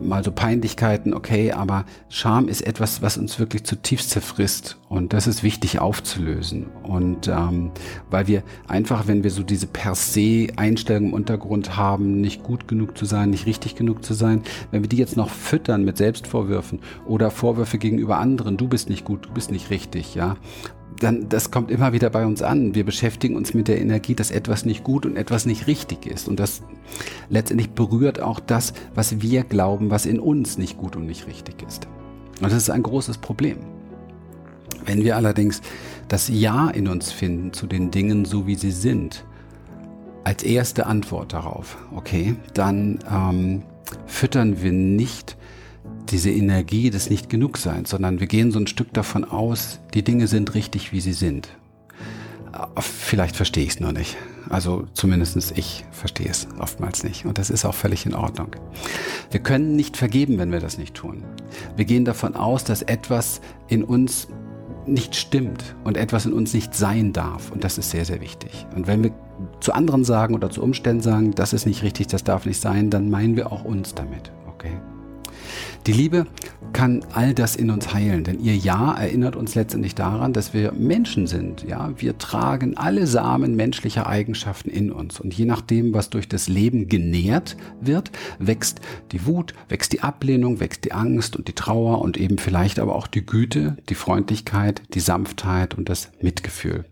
Mal 0.00 0.22
so 0.22 0.32
Peinlichkeiten, 0.32 1.14
okay, 1.14 1.52
aber 1.52 1.84
Scham 2.08 2.48
ist 2.48 2.66
etwas, 2.66 3.02
was 3.02 3.16
uns 3.16 3.38
wirklich 3.38 3.64
zutiefst 3.64 4.10
zerfrisst. 4.10 4.78
Und 4.88 5.12
das 5.12 5.26
ist 5.26 5.42
wichtig 5.42 5.80
aufzulösen. 5.80 6.66
Und 6.82 7.28
ähm, 7.28 7.70
weil 8.10 8.26
wir 8.26 8.42
einfach, 8.66 9.06
wenn 9.06 9.22
wir 9.22 9.30
so 9.30 9.42
diese 9.42 9.66
per 9.66 9.94
se 9.94 10.48
Einstellung 10.56 11.06
im 11.06 11.12
Untergrund 11.12 11.76
haben, 11.76 12.20
nicht 12.20 12.42
gut 12.42 12.68
genug 12.68 12.96
zu 12.96 13.04
sein, 13.04 13.30
nicht 13.30 13.46
richtig 13.46 13.74
genug 13.74 14.04
zu 14.04 14.14
sein, 14.14 14.42
wenn 14.70 14.82
wir 14.82 14.88
die 14.88 14.96
jetzt 14.96 15.16
noch 15.16 15.30
füttern 15.30 15.84
mit 15.84 15.98
Selbstvorwürfen 15.98 16.80
oder 17.06 17.30
Vorwürfe 17.30 17.78
gegenüber 17.78 18.18
anderen, 18.18 18.56
du 18.56 18.68
bist 18.68 18.88
nicht 18.88 19.04
gut, 19.04 19.26
du 19.26 19.30
bist 19.30 19.50
nicht 19.50 19.70
richtig, 19.70 20.14
ja, 20.14 20.36
dann, 21.00 21.28
das 21.28 21.50
kommt 21.50 21.70
immer 21.70 21.92
wieder 21.92 22.10
bei 22.10 22.26
uns 22.26 22.42
an. 22.42 22.74
Wir 22.74 22.84
beschäftigen 22.84 23.36
uns 23.36 23.54
mit 23.54 23.68
der 23.68 23.80
Energie, 23.80 24.14
dass 24.14 24.30
etwas 24.30 24.64
nicht 24.64 24.84
gut 24.84 25.06
und 25.06 25.16
etwas 25.16 25.46
nicht 25.46 25.66
richtig 25.66 26.06
ist. 26.06 26.28
Und 26.28 26.40
das 26.40 26.62
letztendlich 27.28 27.70
berührt 27.70 28.20
auch 28.20 28.40
das, 28.40 28.72
was 28.94 29.20
wir 29.20 29.44
glauben, 29.44 29.90
was 29.90 30.06
in 30.06 30.20
uns 30.20 30.58
nicht 30.58 30.76
gut 30.76 30.96
und 30.96 31.06
nicht 31.06 31.26
richtig 31.26 31.62
ist. 31.66 31.86
Und 32.40 32.52
das 32.52 32.54
ist 32.54 32.70
ein 32.70 32.82
großes 32.82 33.18
Problem. 33.18 33.58
Wenn 34.84 35.04
wir 35.04 35.16
allerdings 35.16 35.60
das 36.08 36.28
Ja 36.28 36.68
in 36.70 36.88
uns 36.88 37.12
finden 37.12 37.52
zu 37.52 37.66
den 37.66 37.90
Dingen, 37.90 38.24
so 38.24 38.46
wie 38.46 38.54
sie 38.54 38.70
sind, 38.70 39.24
als 40.24 40.42
erste 40.42 40.86
Antwort 40.86 41.32
darauf, 41.32 41.78
okay, 41.94 42.36
dann 42.54 42.98
ähm, 43.10 43.62
füttern 44.06 44.62
wir 44.62 44.72
nicht 44.72 45.37
diese 46.10 46.30
Energie 46.30 46.90
des 46.90 47.10
Nicht-Genug-Seins, 47.10 47.90
sondern 47.90 48.20
wir 48.20 48.26
gehen 48.26 48.50
so 48.50 48.58
ein 48.58 48.66
Stück 48.66 48.92
davon 48.92 49.24
aus, 49.24 49.80
die 49.94 50.02
Dinge 50.02 50.26
sind 50.26 50.54
richtig, 50.54 50.92
wie 50.92 51.00
sie 51.00 51.12
sind. 51.12 51.48
Äh, 52.52 52.80
vielleicht 52.80 53.36
verstehe 53.36 53.64
ich 53.64 53.70
es 53.70 53.80
nur 53.80 53.92
nicht. 53.92 54.16
Also 54.48 54.86
zumindest 54.94 55.56
ich 55.58 55.84
verstehe 55.90 56.28
es 56.28 56.48
oftmals 56.58 57.04
nicht. 57.04 57.26
Und 57.26 57.38
das 57.38 57.50
ist 57.50 57.64
auch 57.64 57.74
völlig 57.74 58.06
in 58.06 58.14
Ordnung. 58.14 58.48
Wir 59.30 59.40
können 59.40 59.76
nicht 59.76 59.96
vergeben, 59.96 60.38
wenn 60.38 60.52
wir 60.52 60.60
das 60.60 60.78
nicht 60.78 60.94
tun. 60.94 61.22
Wir 61.76 61.84
gehen 61.84 62.04
davon 62.04 62.34
aus, 62.34 62.64
dass 62.64 62.82
etwas 62.82 63.40
in 63.68 63.84
uns 63.84 64.28
nicht 64.86 65.16
stimmt 65.16 65.76
und 65.84 65.98
etwas 65.98 66.24
in 66.24 66.32
uns 66.32 66.54
nicht 66.54 66.74
sein 66.74 67.12
darf. 67.12 67.50
Und 67.50 67.62
das 67.62 67.76
ist 67.76 67.90
sehr, 67.90 68.06
sehr 68.06 68.22
wichtig. 68.22 68.66
Und 68.74 68.86
wenn 68.86 69.04
wir 69.04 69.12
zu 69.60 69.74
anderen 69.74 70.04
sagen 70.04 70.34
oder 70.34 70.50
zu 70.50 70.62
Umständen 70.62 71.02
sagen, 71.02 71.34
das 71.34 71.52
ist 71.52 71.66
nicht 71.66 71.82
richtig, 71.82 72.06
das 72.06 72.24
darf 72.24 72.46
nicht 72.46 72.60
sein, 72.60 72.88
dann 72.88 73.10
meinen 73.10 73.36
wir 73.36 73.52
auch 73.52 73.64
uns 73.64 73.94
damit. 73.94 74.32
Okay? 74.48 74.72
Die 75.86 75.92
Liebe 75.92 76.26
kann 76.72 77.04
all 77.12 77.32
das 77.32 77.56
in 77.56 77.70
uns 77.70 77.94
heilen, 77.94 78.24
denn 78.24 78.40
ihr 78.40 78.56
Ja 78.56 78.94
erinnert 78.94 79.36
uns 79.36 79.54
letztendlich 79.54 79.94
daran, 79.94 80.32
dass 80.32 80.52
wir 80.52 80.72
Menschen 80.72 81.26
sind. 81.26 81.64
Ja, 81.66 81.92
wir 81.96 82.18
tragen 82.18 82.76
alle 82.76 83.06
Samen 83.06 83.56
menschlicher 83.56 84.06
Eigenschaften 84.06 84.68
in 84.68 84.92
uns 84.92 85.18
und 85.18 85.32
je 85.32 85.46
nachdem, 85.46 85.94
was 85.94 86.10
durch 86.10 86.28
das 86.28 86.48
Leben 86.48 86.88
genährt 86.88 87.56
wird, 87.80 88.10
wächst 88.38 88.80
die 89.12 89.24
Wut, 89.24 89.54
wächst 89.68 89.92
die 89.92 90.02
Ablehnung, 90.02 90.60
wächst 90.60 90.84
die 90.84 90.92
Angst 90.92 91.36
und 91.36 91.48
die 91.48 91.54
Trauer 91.54 92.02
und 92.02 92.18
eben 92.18 92.38
vielleicht 92.38 92.78
aber 92.78 92.94
auch 92.94 93.06
die 93.06 93.24
Güte, 93.24 93.76
die 93.88 93.94
Freundlichkeit, 93.94 94.82
die 94.94 95.00
Sanftheit 95.00 95.74
und 95.74 95.88
das 95.88 96.10
Mitgefühl. 96.20 96.84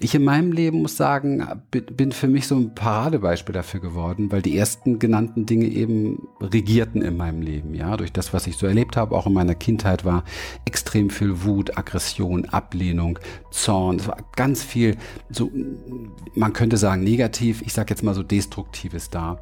Ich 0.00 0.14
in 0.14 0.24
meinem 0.24 0.52
Leben 0.52 0.82
muss 0.82 0.96
sagen, 0.96 1.46
bin 1.70 2.12
für 2.12 2.28
mich 2.28 2.46
so 2.46 2.56
ein 2.56 2.74
Paradebeispiel 2.74 3.52
dafür 3.52 3.80
geworden, 3.80 4.30
weil 4.30 4.42
die 4.42 4.56
ersten 4.56 4.98
genannten 4.98 5.46
Dinge 5.46 5.66
eben 5.66 6.28
regierten 6.40 7.02
in 7.02 7.16
meinem 7.16 7.42
Leben, 7.42 7.74
ja, 7.74 7.96
durch 7.96 8.12
das, 8.12 8.32
was 8.32 8.46
ich 8.46 8.56
so 8.56 8.66
erlebt 8.66 8.96
habe, 8.96 9.14
auch 9.14 9.26
in 9.26 9.32
meiner 9.32 9.54
Kindheit 9.54 10.04
war 10.04 10.24
extrem 10.64 11.10
viel 11.10 11.44
Wut, 11.44 11.76
Aggression, 11.76 12.46
Ablehnung, 12.46 13.18
Zorn, 13.50 13.96
es 13.96 14.08
war 14.08 14.18
ganz 14.36 14.62
viel 14.62 14.96
so 15.30 15.50
man 16.34 16.52
könnte 16.52 16.76
sagen 16.76 17.02
negativ, 17.04 17.62
ich 17.62 17.72
sage 17.72 17.90
jetzt 17.90 18.02
mal 18.02 18.14
so 18.14 18.22
destruktives 18.22 19.10
da. 19.10 19.40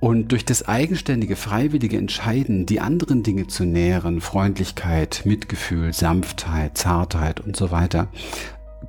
Und 0.00 0.30
durch 0.30 0.44
das 0.44 0.68
eigenständige, 0.68 1.34
freiwillige 1.34 1.96
Entscheiden, 1.96 2.66
die 2.66 2.78
anderen 2.78 3.24
Dinge 3.24 3.48
zu 3.48 3.64
nähren, 3.64 4.20
Freundlichkeit, 4.20 5.22
Mitgefühl, 5.24 5.92
Sanftheit, 5.92 6.78
Zartheit 6.78 7.40
und 7.40 7.56
so 7.56 7.72
weiter, 7.72 8.08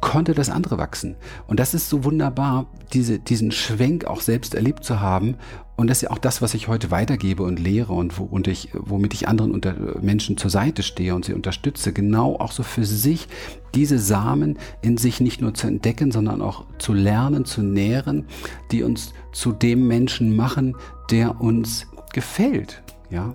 konnte 0.01 0.33
das 0.33 0.49
andere 0.49 0.77
wachsen. 0.77 1.15
Und 1.47 1.59
das 1.59 1.73
ist 1.73 1.89
so 1.89 2.03
wunderbar, 2.03 2.67
diese, 2.93 3.19
diesen 3.19 3.51
Schwenk 3.51 4.05
auch 4.05 4.21
selbst 4.21 4.55
erlebt 4.55 4.83
zu 4.83 4.99
haben. 4.99 5.35
Und 5.75 5.89
das 5.89 5.99
ist 5.99 6.01
ja 6.03 6.11
auch 6.11 6.17
das, 6.17 6.41
was 6.41 6.53
ich 6.53 6.67
heute 6.67 6.91
weitergebe 6.91 7.43
und 7.43 7.59
lehre 7.59 7.93
und, 7.93 8.19
wo, 8.19 8.23
und 8.23 8.47
ich, 8.47 8.69
womit 8.73 9.13
ich 9.13 9.27
anderen 9.27 9.51
unter, 9.51 9.73
Menschen 10.01 10.37
zur 10.37 10.51
Seite 10.51 10.83
stehe 10.83 11.15
und 11.15 11.25
sie 11.25 11.33
unterstütze. 11.33 11.93
Genau 11.93 12.35
auch 12.35 12.51
so 12.51 12.63
für 12.63 12.85
sich 12.85 13.27
diese 13.75 13.97
Samen 13.97 14.57
in 14.81 14.97
sich 14.97 15.21
nicht 15.21 15.41
nur 15.41 15.53
zu 15.53 15.67
entdecken, 15.67 16.11
sondern 16.11 16.41
auch 16.41 16.65
zu 16.77 16.93
lernen, 16.93 17.45
zu 17.45 17.61
nähren, 17.61 18.25
die 18.71 18.83
uns 18.83 19.13
zu 19.31 19.51
dem 19.51 19.87
Menschen 19.87 20.35
machen, 20.35 20.75
der 21.11 21.41
uns 21.41 21.87
gefällt. 22.13 22.83
Ja, 23.09 23.33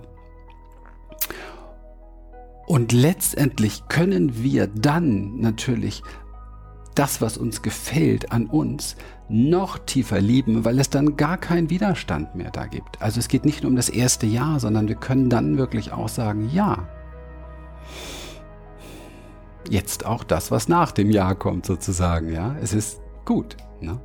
und 2.67 2.91
letztendlich 2.91 3.87
können 3.89 4.41
wir 4.41 4.67
dann 4.67 5.39
natürlich 5.39 6.01
das, 6.95 7.21
was 7.21 7.37
uns 7.37 7.61
gefällt 7.61 8.31
an 8.31 8.47
uns, 8.47 8.95
noch 9.27 9.77
tiefer 9.79 10.21
lieben, 10.21 10.65
weil 10.65 10.79
es 10.79 10.89
dann 10.89 11.17
gar 11.17 11.37
keinen 11.37 11.69
Widerstand 11.69 12.35
mehr 12.35 12.51
da 12.51 12.67
gibt. 12.67 13.01
Also 13.01 13.19
es 13.19 13.27
geht 13.27 13.45
nicht 13.45 13.63
nur 13.63 13.69
um 13.69 13.75
das 13.75 13.89
erste 13.89 14.25
Jahr, 14.25 14.59
sondern 14.59 14.87
wir 14.87 14.95
können 14.95 15.29
dann 15.29 15.57
wirklich 15.57 15.91
auch 15.91 16.09
sagen, 16.09 16.49
ja, 16.53 16.87
jetzt 19.69 20.05
auch 20.05 20.23
das, 20.23 20.51
was 20.51 20.67
nach 20.67 20.91
dem 20.91 21.09
Jahr 21.09 21.35
kommt 21.35 21.65
sozusagen, 21.65 22.31
ja, 22.31 22.55
es 22.61 22.73
ist 22.73 23.01
gut. 23.25 23.57
Ne? 23.81 23.99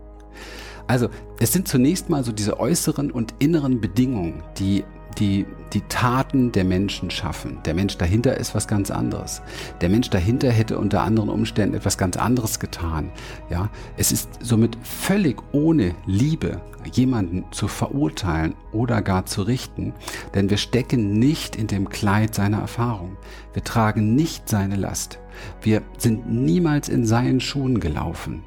Also 0.86 1.08
es 1.38 1.52
sind 1.52 1.68
zunächst 1.68 2.08
mal 2.08 2.24
so 2.24 2.32
diese 2.32 2.58
äußeren 2.58 3.10
und 3.10 3.34
inneren 3.38 3.80
Bedingungen, 3.80 4.42
die 4.58 4.84
die 5.18 5.46
die 5.72 5.82
Taten 5.82 6.52
der 6.52 6.64
Menschen 6.64 7.10
schaffen. 7.10 7.58
Der 7.64 7.74
Mensch 7.74 7.96
dahinter 7.96 8.36
ist 8.36 8.54
was 8.54 8.66
ganz 8.66 8.90
anderes. 8.90 9.42
Der 9.80 9.88
Mensch 9.88 10.10
dahinter 10.10 10.50
hätte 10.50 10.78
unter 10.78 11.02
anderen 11.02 11.28
Umständen 11.28 11.76
etwas 11.76 11.96
ganz 11.96 12.16
anderes 12.16 12.58
getan. 12.58 13.12
Ja, 13.50 13.70
es 13.96 14.12
ist 14.12 14.28
somit 14.40 14.76
völlig 14.82 15.40
ohne 15.52 15.94
Liebe 16.06 16.60
jemanden 16.92 17.44
zu 17.52 17.68
verurteilen 17.68 18.54
oder 18.72 19.02
gar 19.02 19.26
zu 19.26 19.42
richten, 19.42 19.92
denn 20.34 20.50
wir 20.50 20.56
stecken 20.56 21.18
nicht 21.18 21.54
in 21.54 21.66
dem 21.66 21.88
Kleid 21.88 22.34
seiner 22.34 22.60
Erfahrung. 22.60 23.16
Wir 23.52 23.62
tragen 23.62 24.14
nicht 24.14 24.48
seine 24.48 24.76
Last. 24.76 25.20
Wir 25.62 25.82
sind 25.98 26.30
niemals 26.30 26.88
in 26.88 27.06
seinen 27.06 27.40
Schuhen 27.40 27.80
gelaufen. 27.80 28.42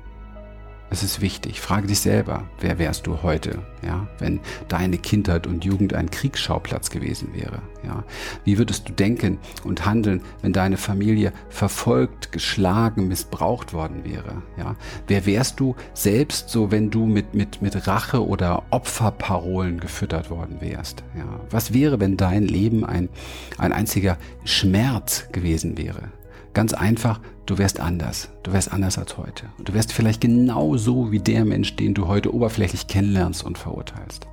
Es 0.94 1.02
ist 1.02 1.22
wichtig. 1.22 1.60
Frage 1.60 1.88
dich 1.88 2.02
selber, 2.02 2.44
wer 2.60 2.78
wärst 2.78 3.08
du 3.08 3.24
heute, 3.24 3.64
ja, 3.84 4.08
wenn 4.20 4.40
deine 4.68 5.00
Kindheit 5.00 5.48
und 5.48 5.66
Jugend 5.66 5.96
ein 5.96 6.12
Kriegsschauplatz 6.12 6.92
gewesen 6.92 7.30
wäre, 7.34 7.64
ja? 7.84 8.04
Wie 8.46 8.60
würdest 8.60 8.88
du 8.88 8.94
denken 8.94 9.40
und 9.64 9.88
handeln, 9.88 10.22
wenn 10.44 10.54
deine 10.54 10.78
Familie 10.78 11.34
verfolgt, 11.50 12.32
geschlagen, 12.32 13.08
missbraucht 13.08 13.74
worden 13.74 14.06
wäre, 14.06 14.44
ja? 14.56 14.76
Wer 15.08 15.26
wärst 15.26 15.60
du 15.60 15.76
selbst 15.96 16.52
so, 16.52 16.70
wenn 16.70 16.92
du 16.92 17.08
mit, 17.08 17.34
mit, 17.34 17.64
mit 17.64 17.88
Rache 17.88 18.24
oder 18.24 18.62
Opferparolen 18.70 19.80
gefüttert 19.80 20.30
worden 20.30 20.58
wärst, 20.62 21.04
ja? 21.18 21.26
Was 21.50 21.74
wäre, 21.74 22.00
wenn 22.00 22.18
dein 22.18 22.44
Leben 22.44 22.86
ein, 22.86 23.10
ein 23.58 23.74
einziger 23.74 24.20
Schmerz 24.44 25.28
gewesen 25.32 25.76
wäre? 25.76 26.12
Ganz 26.54 26.74
einfach, 26.74 27.20
du 27.46 27.58
wärst 27.58 27.80
anders. 27.80 28.30
Du 28.44 28.54
wärst 28.54 28.72
anders 28.72 28.98
als 28.98 29.18
heute. 29.18 29.48
Und 29.58 29.70
du 29.70 29.74
wärst 29.74 29.92
vielleicht 29.92 30.22
genau 30.22 30.78
so 30.78 31.12
wie 31.12 31.20
der 31.20 31.46
Mensch, 31.46 31.76
den 31.76 31.94
du 31.94 32.08
heute 32.08 32.34
oberflächlich 32.34 32.88
kennenlernst 32.88 33.44
und 33.44 33.58
verurteilst. 33.58 34.28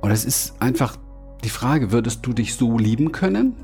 Und 0.00 0.10
es 0.10 0.24
ist 0.24 0.60
einfach 0.60 0.96
die 1.44 1.50
Frage, 1.50 1.92
würdest 1.92 2.26
du 2.26 2.32
dich 2.32 2.54
so 2.54 2.78
lieben 2.78 3.12
können? 3.12 3.56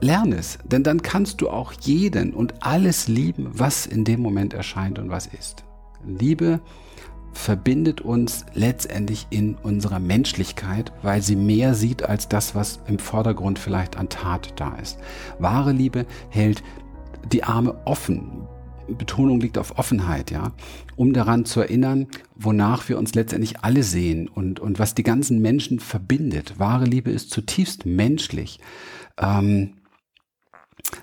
Lern 0.00 0.32
es, 0.32 0.58
denn 0.64 0.82
dann 0.82 1.02
kannst 1.02 1.40
du 1.40 1.48
auch 1.48 1.72
jeden 1.72 2.34
und 2.34 2.62
alles 2.62 3.08
lieben, 3.08 3.50
was 3.52 3.86
in 3.86 4.04
dem 4.04 4.20
Moment 4.20 4.52
erscheint 4.52 4.98
und 4.98 5.08
was 5.08 5.26
ist. 5.26 5.64
Liebe 6.04 6.60
verbindet 7.34 8.00
uns 8.00 8.46
letztendlich 8.54 9.26
in 9.30 9.56
unserer 9.56 9.98
Menschlichkeit, 9.98 10.92
weil 11.02 11.20
sie 11.20 11.36
mehr 11.36 11.74
sieht 11.74 12.02
als 12.02 12.28
das, 12.28 12.54
was 12.54 12.80
im 12.86 12.98
Vordergrund 12.98 13.58
vielleicht 13.58 13.96
an 13.96 14.08
Tat 14.08 14.54
da 14.56 14.76
ist. 14.76 14.98
Wahre 15.38 15.72
Liebe 15.72 16.06
hält 16.30 16.62
die 17.32 17.44
Arme 17.44 17.76
offen. 17.84 18.46
Betonung 18.86 19.40
liegt 19.40 19.56
auf 19.56 19.78
Offenheit, 19.78 20.30
ja, 20.30 20.52
um 20.96 21.14
daran 21.14 21.46
zu 21.46 21.60
erinnern, 21.60 22.06
wonach 22.34 22.88
wir 22.88 22.98
uns 22.98 23.14
letztendlich 23.14 23.60
alle 23.60 23.82
sehen 23.82 24.28
und, 24.28 24.60
und 24.60 24.78
was 24.78 24.94
die 24.94 25.02
ganzen 25.02 25.40
Menschen 25.40 25.80
verbindet. 25.80 26.58
Wahre 26.58 26.84
Liebe 26.84 27.10
ist 27.10 27.30
zutiefst 27.30 27.86
menschlich. 27.86 28.60
Ähm, 29.18 29.74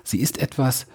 sie 0.04 0.20
ist 0.20 0.40
etwas, 0.40 0.86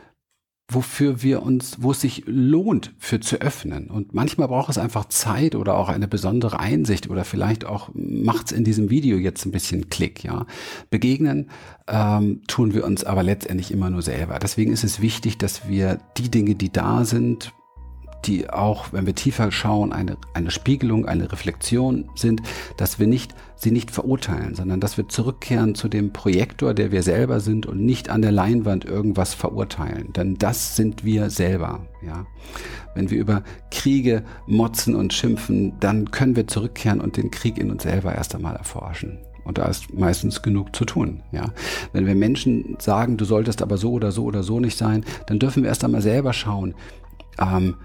wofür 0.70 1.24
wir 1.24 1.44
uns, 1.44 1.78
wo 1.82 1.92
es 1.92 2.02
sich 2.02 2.24
lohnt, 2.26 2.94
für 2.98 3.22
zu 3.22 3.38
öffnen. 3.38 3.90
Und 3.90 4.14
manchmal 4.14 4.50
braucht 4.50 4.70
es 4.70 4.78
einfach 4.78 5.06
Zeit 5.06 5.56
oder 5.56 5.78
auch 5.78 5.88
eine 5.88 6.08
besondere 6.08 6.60
Einsicht 6.60 7.10
oder 7.10 7.24
vielleicht 7.24 7.66
auch 7.66 7.90
macht's 7.94 8.52
in 8.52 8.66
diesem 8.66 8.90
Video 8.90 9.18
jetzt 9.18 9.46
ein 9.46 9.52
bisschen 9.52 9.90
Klick, 9.90 10.24
ja. 10.24 10.46
Begegnen 10.90 11.50
ähm, 11.88 12.42
tun 12.48 12.74
wir 12.74 12.86
uns 12.86 13.06
aber 13.06 13.24
letztendlich 13.24 13.72
immer 13.72 13.90
nur 13.90 14.02
selber. 14.02 14.40
Deswegen 14.40 14.74
ist 14.74 14.84
es 14.84 15.02
wichtig, 15.02 15.38
dass 15.38 15.70
wir 15.70 16.00
die 16.18 16.30
Dinge, 16.30 16.56
die 16.56 16.72
da 16.72 17.06
sind, 17.06 17.54
die 18.26 18.50
auch, 18.50 18.92
wenn 18.92 19.06
wir 19.06 19.16
tiefer 19.16 19.52
schauen, 19.52 19.94
eine, 19.94 20.18
eine 20.34 20.52
Spiegelung, 20.52 21.06
eine 21.06 21.32
Reflexion 21.32 22.10
sind, 22.16 22.42
dass 22.78 23.00
wir 23.00 23.08
nicht, 23.08 23.36
sie 23.56 23.72
nicht 23.72 23.92
verurteilen, 23.92 24.56
sondern 24.56 24.80
dass 24.80 24.98
wir 24.98 25.08
zurückkehren 25.08 25.76
zu 25.76 25.88
dem 25.88 26.14
Projektor, 26.14 26.74
der 26.74 26.92
wir 26.92 27.04
selber 27.04 27.40
sind 27.40 27.66
und 27.66 27.80
nicht 27.80 28.10
an 28.10 28.22
der 28.22 28.32
Leinwand 28.32 28.86
irgendwas 28.86 29.34
verurteilen. 29.34 30.14
Denn 30.14 30.38
das 30.38 30.76
sind 30.76 31.04
wir 31.04 31.30
selber, 31.30 31.88
ja. 32.06 32.26
Wenn 32.96 33.12
wir 33.12 33.20
über 33.20 33.44
Kriege 33.70 34.24
motzen 34.48 34.96
und 34.96 35.14
schimpfen, 35.14 35.74
dann 35.80 36.10
können 36.10 36.36
wir 36.36 36.48
zurückkehren 36.48 37.00
und 37.00 37.16
den 37.16 37.30
Krieg 37.30 37.60
in 37.60 37.70
uns 37.70 37.84
selber 37.84 38.16
erst 38.16 38.34
einmal 38.34 38.56
erforschen. 38.56 39.20
Und 39.48 39.60
da 39.60 39.66
ist 39.68 39.94
meistens 39.94 40.42
genug 40.42 40.76
zu 40.76 40.84
tun. 40.84 41.24
Ja. 41.32 41.54
Wenn 41.94 42.06
wir 42.06 42.16
Menschen 42.16 42.76
sagen, 42.80 43.16
du 43.16 43.24
solltest 43.24 43.62
aber 43.62 43.78
so 43.78 43.92
oder 43.92 44.12
so 44.12 44.26
oder 44.26 44.44
so 44.44 44.60
nicht 44.60 44.78
sein, 44.78 45.06
dann 45.28 45.40
dürfen 45.40 45.64
wir 45.64 45.70
erst 45.70 45.86
einmal 45.86 46.02
selber 46.02 46.34
schauen, 46.34 46.76
ähm, 47.40 47.76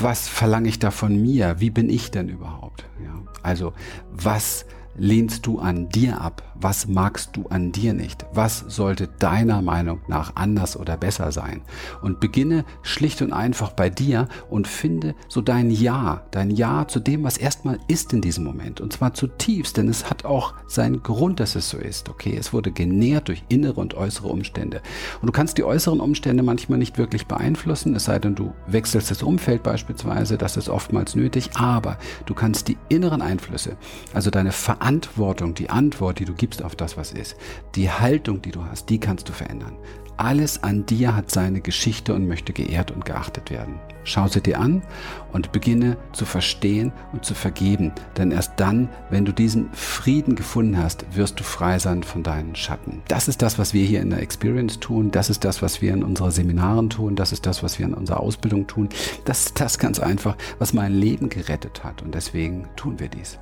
was 0.00 0.28
verlange 0.28 0.68
ich 0.68 0.78
da 0.78 0.90
von 0.90 1.20
mir? 1.20 1.56
Wie 1.58 1.70
bin 1.70 1.88
ich 1.88 2.10
denn 2.10 2.28
überhaupt? 2.28 2.84
Ja, 3.02 3.22
also 3.42 3.72
was 4.10 4.66
lehnst 4.96 5.46
du 5.46 5.58
an 5.58 5.88
dir 5.88 6.20
ab? 6.20 6.53
Was 6.54 6.86
magst 6.86 7.36
du 7.36 7.46
an 7.48 7.72
dir 7.72 7.94
nicht? 7.94 8.24
Was 8.32 8.64
sollte 8.68 9.08
deiner 9.18 9.62
Meinung 9.62 10.00
nach 10.08 10.36
anders 10.36 10.76
oder 10.76 10.96
besser 10.96 11.32
sein? 11.32 11.62
Und 12.02 12.20
beginne 12.20 12.64
schlicht 12.82 13.22
und 13.22 13.32
einfach 13.32 13.72
bei 13.72 13.90
dir 13.90 14.28
und 14.48 14.68
finde 14.68 15.14
so 15.28 15.40
dein 15.40 15.70
Ja, 15.70 16.22
dein 16.30 16.50
Ja 16.50 16.86
zu 16.86 17.00
dem, 17.00 17.24
was 17.24 17.36
erstmal 17.36 17.78
ist 17.88 18.12
in 18.12 18.20
diesem 18.20 18.44
Moment. 18.44 18.80
Und 18.80 18.92
zwar 18.92 19.14
zutiefst, 19.14 19.76
denn 19.76 19.88
es 19.88 20.08
hat 20.08 20.24
auch 20.24 20.54
seinen 20.66 21.02
Grund, 21.02 21.40
dass 21.40 21.56
es 21.56 21.68
so 21.68 21.78
ist. 21.78 22.08
Okay, 22.08 22.36
es 22.38 22.52
wurde 22.52 22.70
genährt 22.70 23.28
durch 23.28 23.42
innere 23.48 23.80
und 23.80 23.94
äußere 23.94 24.28
Umstände. 24.28 24.80
Und 25.20 25.26
du 25.26 25.32
kannst 25.32 25.58
die 25.58 25.64
äußeren 25.64 26.00
Umstände 26.00 26.42
manchmal 26.42 26.78
nicht 26.78 26.98
wirklich 26.98 27.26
beeinflussen, 27.26 27.94
es 27.94 28.04
sei 28.04 28.18
denn, 28.18 28.34
du 28.34 28.52
wechselst 28.66 29.10
das 29.10 29.22
Umfeld 29.22 29.62
beispielsweise, 29.62 30.38
das 30.38 30.56
ist 30.56 30.68
oftmals 30.68 31.14
nötig, 31.14 31.50
aber 31.54 31.98
du 32.26 32.34
kannst 32.34 32.68
die 32.68 32.76
inneren 32.88 33.22
Einflüsse, 33.22 33.76
also 34.12 34.30
deine 34.30 34.52
Verantwortung, 34.52 35.54
die 35.54 35.70
Antwort, 35.70 36.18
die 36.18 36.24
du 36.24 36.34
gibst 36.44 36.62
auf 36.62 36.76
das, 36.76 36.98
was 36.98 37.10
ist, 37.10 37.36
die 37.74 37.90
Haltung, 37.90 38.42
die 38.42 38.50
du 38.50 38.62
hast, 38.66 38.90
die 38.90 39.00
kannst 39.00 39.30
du 39.30 39.32
verändern. 39.32 39.78
Alles 40.18 40.62
an 40.62 40.84
dir 40.84 41.16
hat 41.16 41.30
seine 41.30 41.62
Geschichte 41.62 42.12
und 42.12 42.28
möchte 42.28 42.52
geehrt 42.52 42.90
und 42.90 43.06
geachtet 43.06 43.50
werden. 43.50 43.80
Schau 44.04 44.28
sie 44.28 44.42
dir 44.42 44.60
an 44.60 44.82
und 45.32 45.52
beginne 45.52 45.96
zu 46.12 46.26
verstehen 46.26 46.92
und 47.14 47.24
zu 47.24 47.32
vergeben. 47.32 47.92
Denn 48.18 48.30
erst 48.30 48.52
dann, 48.60 48.90
wenn 49.08 49.24
du 49.24 49.32
diesen 49.32 49.72
Frieden 49.72 50.36
gefunden 50.36 50.76
hast, 50.76 51.06
wirst 51.16 51.40
du 51.40 51.44
frei 51.44 51.78
sein 51.78 52.02
von 52.02 52.22
deinen 52.22 52.54
Schatten. 52.54 53.00
Das 53.08 53.26
ist 53.26 53.40
das, 53.40 53.58
was 53.58 53.72
wir 53.72 53.86
hier 53.86 54.02
in 54.02 54.10
der 54.10 54.20
Experience 54.20 54.78
tun. 54.80 55.10
Das 55.10 55.30
ist 55.30 55.46
das, 55.46 55.62
was 55.62 55.80
wir 55.80 55.94
in 55.94 56.04
unserer 56.04 56.30
Seminaren 56.30 56.90
tun. 56.90 57.16
Das 57.16 57.32
ist 57.32 57.46
das, 57.46 57.62
was 57.62 57.78
wir 57.78 57.86
in 57.86 57.94
unserer 57.94 58.20
Ausbildung 58.20 58.66
tun. 58.66 58.90
Das 59.24 59.46
ist 59.46 59.60
das 59.60 59.78
ganz 59.78 59.98
einfach, 59.98 60.36
was 60.58 60.74
mein 60.74 60.92
Leben 60.92 61.30
gerettet 61.30 61.82
hat. 61.82 62.02
Und 62.02 62.14
deswegen 62.14 62.68
tun 62.76 63.00
wir 63.00 63.08
dies. 63.08 63.38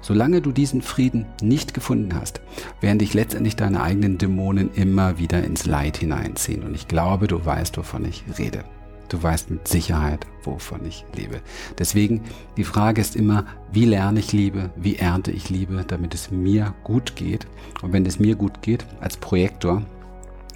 Solange 0.00 0.40
du 0.40 0.52
diesen 0.52 0.82
Frieden 0.82 1.26
nicht 1.42 1.74
gefunden 1.74 2.14
hast, 2.14 2.40
werden 2.80 2.98
dich 2.98 3.14
letztendlich 3.14 3.56
deine 3.56 3.82
eigenen 3.82 4.18
Dämonen 4.18 4.72
immer 4.74 5.18
wieder 5.18 5.42
ins 5.44 5.66
Leid 5.66 5.96
hineinziehen. 5.98 6.62
Und 6.62 6.74
ich 6.74 6.88
glaube, 6.88 7.26
du 7.26 7.44
weißt, 7.44 7.76
wovon 7.78 8.04
ich 8.04 8.24
rede. 8.38 8.64
Du 9.08 9.22
weißt 9.22 9.50
mit 9.50 9.68
Sicherheit, 9.68 10.26
wovon 10.42 10.84
ich 10.84 11.04
lebe. 11.14 11.40
Deswegen, 11.78 12.24
die 12.56 12.64
Frage 12.64 13.00
ist 13.00 13.14
immer, 13.14 13.44
wie 13.72 13.84
lerne 13.84 14.18
ich 14.18 14.32
Liebe, 14.32 14.70
wie 14.76 14.96
ernte 14.96 15.30
ich 15.30 15.48
Liebe, 15.48 15.84
damit 15.86 16.14
es 16.14 16.30
mir 16.30 16.74
gut 16.82 17.14
geht. 17.14 17.46
Und 17.82 17.92
wenn 17.92 18.04
es 18.04 18.18
mir 18.18 18.34
gut 18.34 18.62
geht, 18.62 18.84
als 19.00 19.16
Projektor, 19.16 19.82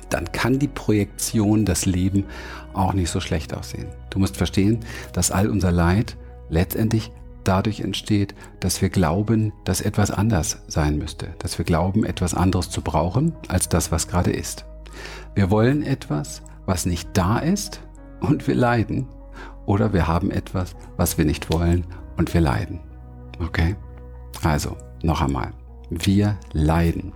dann 0.09 0.33
kann 0.33 0.59
die 0.59 0.69
Projektion, 0.69 1.65
das 1.65 1.87
Leben 1.87 2.25
auch 2.73 2.93
nicht 2.93 3.11
so 3.11 3.21
schlecht 3.21 3.55
aussehen. 3.55 3.87
Du 4.11 4.19
musst 4.19 4.37
verstehen, 4.37 4.81
dass 5.13 5.31
all 5.31 5.49
unser 5.49 5.71
Leid 5.71 6.17
letztendlich 6.49 7.13
dadurch 7.45 7.81
entsteht, 7.81 8.35
dass 8.61 8.83
wir 8.83 8.89
glauben, 8.89 9.53
dass 9.65 9.81
etwas 9.81 10.11
anders 10.11 10.63
sein 10.69 10.99
müsste, 10.99 11.35
dass 11.39 11.59
wir 11.59 11.65
glauben, 11.65 12.05
etwas 12.05 12.35
anderes 12.35 12.71
zu 12.71 12.83
brauchen 12.83 13.35
als 13.49 13.69
das, 13.69 13.93
was 13.93 14.09
gerade 14.09 14.31
ist. 14.31 14.65
Wir 15.35 15.51
wollen 15.51 15.83
etwas, 15.83 16.43
was 16.67 16.87
nicht 16.87 17.11
da 17.15 17.39
ist 17.39 17.81
und 18.21 18.47
wir 18.47 18.55
leiden 18.55 19.09
oder 19.67 19.93
wir 19.93 20.07
haben 20.07 20.31
etwas, 20.31 20.75
was 20.97 21.19
wir 21.19 21.25
nicht 21.25 21.53
wollen 21.53 21.85
und 22.17 22.33
wir 22.35 22.41
leiden. 22.41 22.81
Okay? 23.41 23.77
Also, 24.43 24.77
noch 25.03 25.21
einmal. 25.23 25.53
Wir 25.91 26.39
leiden, 26.53 27.13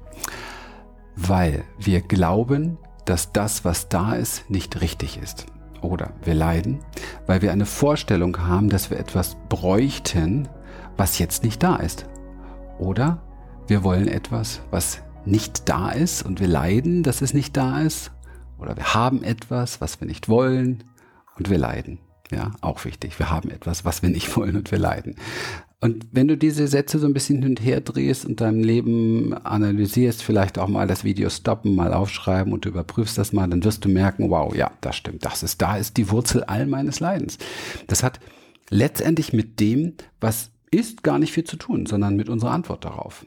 weil 1.16 1.64
wir 1.78 2.00
glauben, 2.00 2.78
dass 3.04 3.32
das, 3.32 3.64
was 3.64 3.88
da 3.88 4.14
ist, 4.14 4.50
nicht 4.50 4.80
richtig 4.80 5.18
ist. 5.22 5.46
Oder 5.84 6.12
wir 6.24 6.34
leiden, 6.34 6.80
weil 7.26 7.42
wir 7.42 7.52
eine 7.52 7.66
Vorstellung 7.66 8.46
haben, 8.46 8.70
dass 8.70 8.90
wir 8.90 8.98
etwas 8.98 9.36
bräuchten, 9.48 10.48
was 10.96 11.18
jetzt 11.18 11.44
nicht 11.44 11.62
da 11.62 11.76
ist. 11.76 12.06
Oder 12.78 13.22
wir 13.66 13.84
wollen 13.84 14.08
etwas, 14.08 14.62
was 14.70 15.02
nicht 15.26 15.68
da 15.68 15.90
ist 15.90 16.24
und 16.24 16.40
wir 16.40 16.48
leiden, 16.48 17.02
dass 17.02 17.22
es 17.22 17.34
nicht 17.34 17.56
da 17.56 17.80
ist 17.80 18.12
oder 18.58 18.76
wir 18.76 18.94
haben 18.94 19.22
etwas, 19.22 19.80
was 19.80 20.00
wir 20.00 20.06
nicht 20.06 20.28
wollen 20.28 20.84
und 21.36 21.50
wir 21.50 21.58
leiden. 21.58 21.98
Ja, 22.30 22.52
auch 22.62 22.84
wichtig. 22.84 23.18
Wir 23.18 23.30
haben 23.30 23.50
etwas, 23.50 23.84
was 23.84 24.02
wir 24.02 24.08
nicht 24.08 24.36
wollen 24.36 24.56
und 24.56 24.70
wir 24.70 24.78
leiden. 24.78 25.16
Und 25.80 26.06
wenn 26.12 26.28
du 26.28 26.36
diese 26.36 26.66
Sätze 26.66 26.98
so 26.98 27.06
ein 27.06 27.12
bisschen 27.12 27.42
hin 27.42 27.50
und 27.50 27.62
her 27.62 27.80
drehst 27.80 28.24
und 28.24 28.40
dein 28.40 28.62
Leben 28.62 29.34
analysierst, 29.34 30.22
vielleicht 30.22 30.58
auch 30.58 30.68
mal 30.68 30.86
das 30.86 31.04
Video 31.04 31.28
stoppen, 31.28 31.74
mal 31.74 31.92
aufschreiben 31.92 32.52
und 32.52 32.64
du 32.64 32.70
überprüfst 32.70 33.18
das 33.18 33.32
mal, 33.32 33.48
dann 33.48 33.64
wirst 33.64 33.84
du 33.84 33.88
merken, 33.88 34.30
wow, 34.30 34.54
ja, 34.54 34.70
das 34.80 34.96
stimmt. 34.96 35.24
Das 35.24 35.42
ist, 35.42 35.60
da 35.60 35.76
ist 35.76 35.96
die 35.96 36.10
Wurzel 36.10 36.44
all 36.44 36.66
meines 36.66 37.00
Leidens. 37.00 37.38
Das 37.86 38.02
hat 38.02 38.20
letztendlich 38.70 39.32
mit 39.32 39.60
dem, 39.60 39.94
was 40.20 40.50
ist, 40.70 41.02
gar 41.02 41.18
nicht 41.18 41.32
viel 41.32 41.44
zu 41.44 41.56
tun, 41.56 41.86
sondern 41.86 42.16
mit 42.16 42.28
unserer 42.28 42.52
Antwort 42.52 42.84
darauf. 42.84 43.24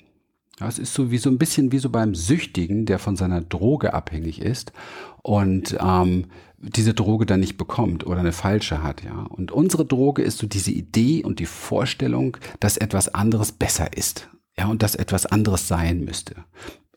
Es 0.59 0.79
ist 0.79 0.93
so 0.93 1.11
wie 1.11 1.19
so 1.19 1.29
ein 1.29 1.37
bisschen 1.37 1.71
wie 1.71 1.77
so 1.77 1.91
beim 1.91 2.15
Süchtigen, 2.15 2.85
der 2.87 2.97
von 2.97 3.15
seiner 3.15 3.41
Droge 3.41 3.93
abhängig 3.93 4.41
ist 4.41 4.73
und 5.21 5.77
ähm, 5.79 6.25
diese 6.59 6.93
Droge 6.93 7.25
dann 7.25 7.39
nicht 7.39 7.57
bekommt 7.57 8.05
oder 8.05 8.19
eine 8.19 8.31
falsche 8.31 8.83
hat, 8.83 9.03
ja. 9.03 9.23
Und 9.29 9.51
unsere 9.51 9.85
Droge 9.85 10.21
ist 10.21 10.39
so 10.39 10.47
diese 10.47 10.71
Idee 10.71 11.23
und 11.23 11.39
die 11.39 11.45
Vorstellung, 11.45 12.37
dass 12.59 12.77
etwas 12.77 13.13
anderes 13.13 13.51
besser 13.51 13.95
ist, 13.95 14.29
ja, 14.57 14.67
und 14.67 14.81
dass 14.81 14.95
etwas 14.95 15.25
anderes 15.25 15.67
sein 15.67 16.03
müsste. 16.03 16.35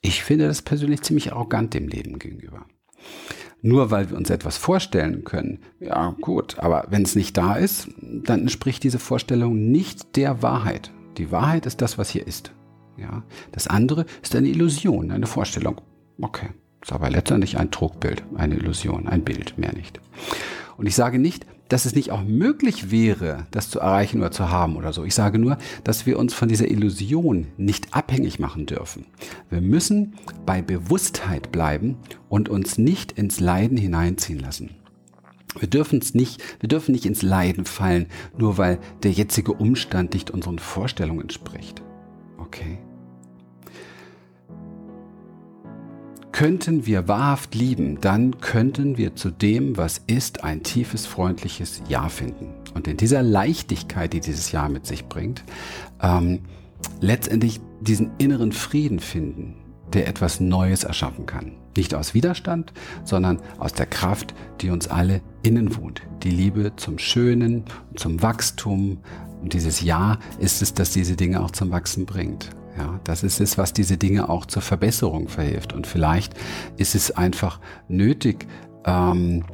Ich 0.00 0.24
finde 0.24 0.46
das 0.46 0.62
persönlich 0.62 1.02
ziemlich 1.02 1.32
arrogant 1.32 1.74
dem 1.74 1.88
Leben 1.88 2.18
gegenüber. 2.18 2.64
Nur 3.62 3.90
weil 3.90 4.08
wir 4.08 4.16
uns 4.16 4.30
etwas 4.30 4.56
vorstellen 4.56 5.24
können, 5.24 5.58
ja 5.80 6.16
gut, 6.20 6.58
aber 6.58 6.86
wenn 6.88 7.02
es 7.02 7.14
nicht 7.14 7.36
da 7.36 7.56
ist, 7.56 7.88
dann 8.00 8.40
entspricht 8.40 8.82
diese 8.82 8.98
Vorstellung 8.98 9.70
nicht 9.70 10.16
der 10.16 10.42
Wahrheit. 10.42 10.90
Die 11.18 11.30
Wahrheit 11.30 11.66
ist 11.66 11.82
das, 11.82 11.98
was 11.98 12.08
hier 12.08 12.26
ist. 12.26 12.52
Ja, 12.96 13.22
das 13.52 13.66
andere 13.66 14.06
ist 14.22 14.34
eine 14.34 14.48
Illusion, 14.48 15.10
eine 15.10 15.26
Vorstellung. 15.26 15.80
Okay, 16.20 16.48
ist 16.82 16.92
aber 16.92 17.10
letztendlich 17.10 17.58
ein 17.58 17.70
Trugbild, 17.70 18.22
eine 18.34 18.56
Illusion, 18.56 19.06
ein 19.06 19.22
Bild, 19.22 19.58
mehr 19.58 19.74
nicht. 19.74 20.00
Und 20.76 20.86
ich 20.86 20.94
sage 20.94 21.18
nicht, 21.18 21.46
dass 21.70 21.84
es 21.84 21.94
nicht 21.94 22.10
auch 22.10 22.24
möglich 22.24 22.90
wäre, 22.90 23.46
das 23.50 23.70
zu 23.70 23.78
erreichen 23.78 24.18
oder 24.18 24.32
zu 24.32 24.50
haben 24.50 24.76
oder 24.76 24.92
so. 24.92 25.04
Ich 25.04 25.14
sage 25.14 25.38
nur, 25.38 25.56
dass 25.84 26.04
wir 26.04 26.18
uns 26.18 26.34
von 26.34 26.48
dieser 26.48 26.68
Illusion 26.68 27.46
nicht 27.56 27.94
abhängig 27.94 28.40
machen 28.40 28.66
dürfen. 28.66 29.06
Wir 29.50 29.60
müssen 29.60 30.14
bei 30.44 30.62
Bewusstheit 30.62 31.52
bleiben 31.52 31.96
und 32.28 32.48
uns 32.48 32.76
nicht 32.76 33.12
ins 33.12 33.40
Leiden 33.40 33.76
hineinziehen 33.76 34.40
lassen. 34.40 34.70
Wir 35.58 35.68
dürfen 35.68 36.00
es 36.00 36.14
nicht, 36.14 36.42
wir 36.60 36.68
dürfen 36.68 36.92
nicht 36.92 37.06
ins 37.06 37.22
Leiden 37.22 37.64
fallen, 37.64 38.06
nur 38.36 38.58
weil 38.58 38.78
der 39.02 39.12
jetzige 39.12 39.52
Umstand 39.52 40.14
nicht 40.14 40.30
unseren 40.30 40.58
Vorstellungen 40.58 41.22
entspricht. 41.22 41.82
Okay? 42.38 42.78
Könnten 46.40 46.86
wir 46.86 47.06
wahrhaft 47.06 47.54
lieben, 47.54 48.00
dann 48.00 48.40
könnten 48.40 48.96
wir 48.96 49.14
zu 49.14 49.30
dem, 49.30 49.76
was 49.76 50.00
ist, 50.06 50.42
ein 50.42 50.62
tiefes, 50.62 51.04
freundliches 51.04 51.82
Ja 51.86 52.08
finden. 52.08 52.54
Und 52.72 52.88
in 52.88 52.96
dieser 52.96 53.22
Leichtigkeit, 53.22 54.14
die 54.14 54.20
dieses 54.20 54.50
Ja 54.50 54.66
mit 54.70 54.86
sich 54.86 55.04
bringt, 55.04 55.44
ähm, 56.00 56.40
letztendlich 56.98 57.60
diesen 57.82 58.12
inneren 58.16 58.52
Frieden 58.52 59.00
finden, 59.00 59.56
der 59.92 60.08
etwas 60.08 60.40
Neues 60.40 60.84
erschaffen 60.84 61.26
kann. 61.26 61.52
Nicht 61.76 61.94
aus 61.94 62.14
Widerstand, 62.14 62.72
sondern 63.04 63.42
aus 63.58 63.74
der 63.74 63.84
Kraft, 63.84 64.32
die 64.62 64.70
uns 64.70 64.88
alle 64.88 65.20
innen 65.42 65.76
wohnt. 65.76 66.00
Die 66.22 66.30
Liebe 66.30 66.72
zum 66.76 66.98
Schönen, 66.98 67.66
zum 67.96 68.22
Wachstum. 68.22 69.00
Und 69.42 69.52
dieses 69.52 69.82
Ja 69.82 70.18
ist 70.38 70.62
es, 70.62 70.72
das 70.72 70.90
diese 70.92 71.16
Dinge 71.16 71.42
auch 71.42 71.50
zum 71.50 71.70
Wachsen 71.70 72.06
bringt. 72.06 72.48
Ja, 72.78 73.00
das 73.04 73.22
ist 73.22 73.40
es, 73.40 73.58
was 73.58 73.72
diese 73.72 73.96
Dinge 73.96 74.28
auch 74.28 74.46
zur 74.46 74.62
Verbesserung 74.62 75.28
verhilft. 75.28 75.72
Und 75.72 75.86
vielleicht 75.86 76.34
ist 76.76 76.94
es 76.94 77.10
einfach 77.10 77.60
nötig, 77.88 78.46
ähm, 78.84 79.44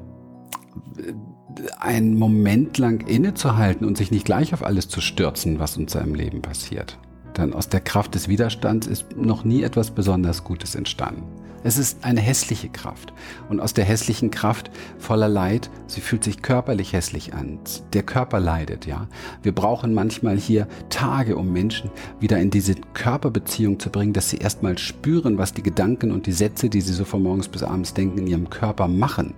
einen 1.78 2.18
Moment 2.18 2.78
lang 2.78 3.06
innezuhalten 3.06 3.86
und 3.86 3.96
sich 3.96 4.10
nicht 4.10 4.26
gleich 4.26 4.52
auf 4.52 4.62
alles 4.62 4.88
zu 4.88 5.00
stürzen, 5.00 5.58
was 5.58 5.76
uns 5.76 5.94
im 5.94 6.14
Leben 6.14 6.42
passiert. 6.42 6.98
Denn 7.36 7.52
aus 7.52 7.68
der 7.68 7.80
Kraft 7.80 8.14
des 8.14 8.28
Widerstands 8.28 8.86
ist 8.86 9.16
noch 9.16 9.44
nie 9.44 9.62
etwas 9.62 9.90
besonders 9.90 10.44
Gutes 10.44 10.74
entstanden. 10.74 11.24
Es 11.66 11.78
ist 11.78 12.04
eine 12.04 12.20
hässliche 12.20 12.68
Kraft. 12.68 13.12
Und 13.48 13.58
aus 13.58 13.74
der 13.74 13.84
hässlichen 13.84 14.30
Kraft 14.30 14.70
voller 14.98 15.28
Leid, 15.28 15.68
sie 15.88 16.00
fühlt 16.00 16.22
sich 16.22 16.40
körperlich 16.40 16.92
hässlich 16.92 17.34
an. 17.34 17.58
Der 17.92 18.04
Körper 18.04 18.38
leidet, 18.38 18.86
ja. 18.86 19.08
Wir 19.42 19.52
brauchen 19.52 19.92
manchmal 19.92 20.38
hier 20.38 20.68
Tage, 20.90 21.36
um 21.36 21.52
Menschen 21.52 21.90
wieder 22.20 22.38
in 22.38 22.50
diese 22.50 22.76
Körperbeziehung 22.94 23.80
zu 23.80 23.90
bringen, 23.90 24.12
dass 24.12 24.30
sie 24.30 24.36
erstmal 24.36 24.78
spüren, 24.78 25.38
was 25.38 25.54
die 25.54 25.64
Gedanken 25.64 26.12
und 26.12 26.26
die 26.26 26.32
Sätze, 26.32 26.68
die 26.68 26.80
sie 26.80 26.92
so 26.92 27.04
von 27.04 27.24
morgens 27.24 27.48
bis 27.48 27.64
abends 27.64 27.92
denken, 27.92 28.18
in 28.18 28.26
ihrem 28.28 28.48
Körper 28.48 28.86
machen. 28.86 29.34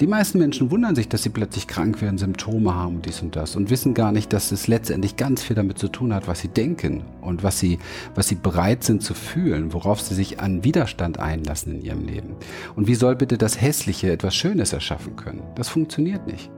Die 0.00 0.06
meisten 0.06 0.38
Menschen 0.38 0.70
wundern 0.70 0.94
sich, 0.94 1.08
dass 1.08 1.22
sie 1.22 1.28
plötzlich 1.28 1.66
krank 1.66 2.00
werden, 2.00 2.18
Symptome 2.18 2.74
haben, 2.74 3.02
dies 3.02 3.20
und 3.22 3.36
das 3.36 3.56
und 3.56 3.70
wissen 3.70 3.94
gar 3.94 4.12
nicht, 4.12 4.32
dass 4.32 4.52
es 4.52 4.66
letztendlich 4.66 5.16
ganz 5.16 5.42
viel 5.42 5.56
damit 5.56 5.78
zu 5.78 5.88
tun 5.88 6.14
hat, 6.14 6.26
was 6.28 6.40
sie 6.40 6.48
denken 6.48 7.02
und 7.20 7.42
was 7.42 7.58
sie, 7.58 7.78
was 8.14 8.28
sie 8.28 8.34
bereit 8.34 8.84
sind 8.84 9.02
zu 9.02 9.14
fühlen, 9.14 9.72
worauf 9.72 10.00
sie 10.00 10.14
sich 10.14 10.40
an 10.40 10.64
Widerstand 10.64 11.18
einlassen 11.18 11.76
in 11.76 11.84
ihrem 11.84 12.06
Leben. 12.06 12.36
Und 12.76 12.86
wie 12.86 12.94
soll 12.94 13.16
bitte 13.16 13.38
das 13.38 13.60
Hässliche 13.60 14.10
etwas 14.10 14.34
Schönes 14.34 14.72
erschaffen 14.72 15.16
können? 15.16 15.42
Das 15.54 15.68
funktioniert 15.68 16.26
nicht. 16.26 16.50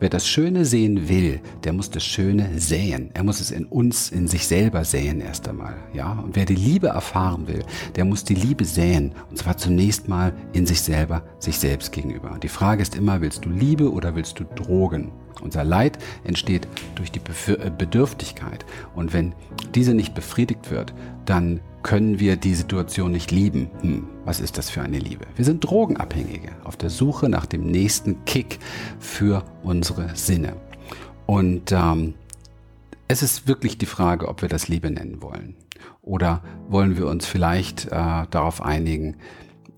Wer 0.00 0.08
das 0.08 0.26
Schöne 0.26 0.64
sehen 0.64 1.08
will, 1.08 1.40
der 1.64 1.72
muss 1.72 1.90
das 1.90 2.04
Schöne 2.04 2.58
säen. 2.58 3.10
Er 3.14 3.24
muss 3.24 3.40
es 3.40 3.50
in 3.50 3.66
uns, 3.66 4.10
in 4.10 4.26
sich 4.28 4.46
selber 4.46 4.84
säen 4.84 5.20
erst 5.20 5.48
einmal. 5.48 5.76
Ja? 5.92 6.12
Und 6.12 6.36
wer 6.36 6.44
die 6.44 6.54
Liebe 6.54 6.88
erfahren 6.88 7.46
will, 7.48 7.64
der 7.96 8.04
muss 8.04 8.24
die 8.24 8.34
Liebe 8.34 8.64
säen. 8.64 9.12
Und 9.30 9.38
zwar 9.38 9.56
zunächst 9.56 10.08
mal 10.08 10.32
in 10.52 10.66
sich 10.66 10.80
selber, 10.80 11.22
sich 11.38 11.58
selbst 11.58 11.92
gegenüber. 11.92 12.32
Und 12.32 12.42
die 12.42 12.48
Frage 12.58 12.82
ist 12.82 12.96
immer, 12.96 13.20
willst 13.20 13.44
du 13.44 13.50
Liebe 13.50 13.92
oder 13.92 14.16
willst 14.16 14.40
du 14.40 14.44
Drogen? 14.56 15.12
Unser 15.40 15.62
Leid 15.62 15.96
entsteht 16.24 16.66
durch 16.96 17.12
die 17.12 17.20
äh, 17.52 17.70
Bedürftigkeit. 17.70 18.66
Und 18.96 19.12
wenn 19.12 19.32
diese 19.76 19.94
nicht 19.94 20.12
befriedigt 20.12 20.72
wird, 20.72 20.92
dann 21.24 21.60
können 21.84 22.18
wir 22.18 22.34
die 22.34 22.56
Situation 22.56 23.12
nicht 23.12 23.30
lieben. 23.30 23.70
Hm, 23.82 24.08
was 24.24 24.40
ist 24.40 24.58
das 24.58 24.70
für 24.70 24.82
eine 24.82 24.98
Liebe? 24.98 25.24
Wir 25.36 25.44
sind 25.44 25.60
Drogenabhängige 25.60 26.50
auf 26.64 26.76
der 26.76 26.90
Suche 26.90 27.28
nach 27.28 27.46
dem 27.46 27.64
nächsten 27.64 28.24
Kick 28.24 28.58
für 28.98 29.44
unsere 29.62 30.16
Sinne. 30.16 30.56
Und 31.26 31.70
ähm, 31.70 32.14
es 33.06 33.22
ist 33.22 33.46
wirklich 33.46 33.78
die 33.78 33.86
Frage, 33.86 34.26
ob 34.26 34.42
wir 34.42 34.48
das 34.48 34.66
Liebe 34.66 34.90
nennen 34.90 35.22
wollen. 35.22 35.54
Oder 36.02 36.42
wollen 36.68 36.96
wir 36.96 37.06
uns 37.06 37.24
vielleicht 37.24 37.84
äh, 37.84 38.26
darauf 38.32 38.60
einigen, 38.60 39.16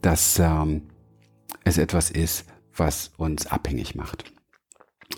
dass 0.00 0.38
ähm, 0.38 0.84
es 1.62 1.76
etwas 1.76 2.10
ist, 2.10 2.46
was 2.80 3.12
uns 3.16 3.46
abhängig 3.46 3.94
macht. 3.94 4.24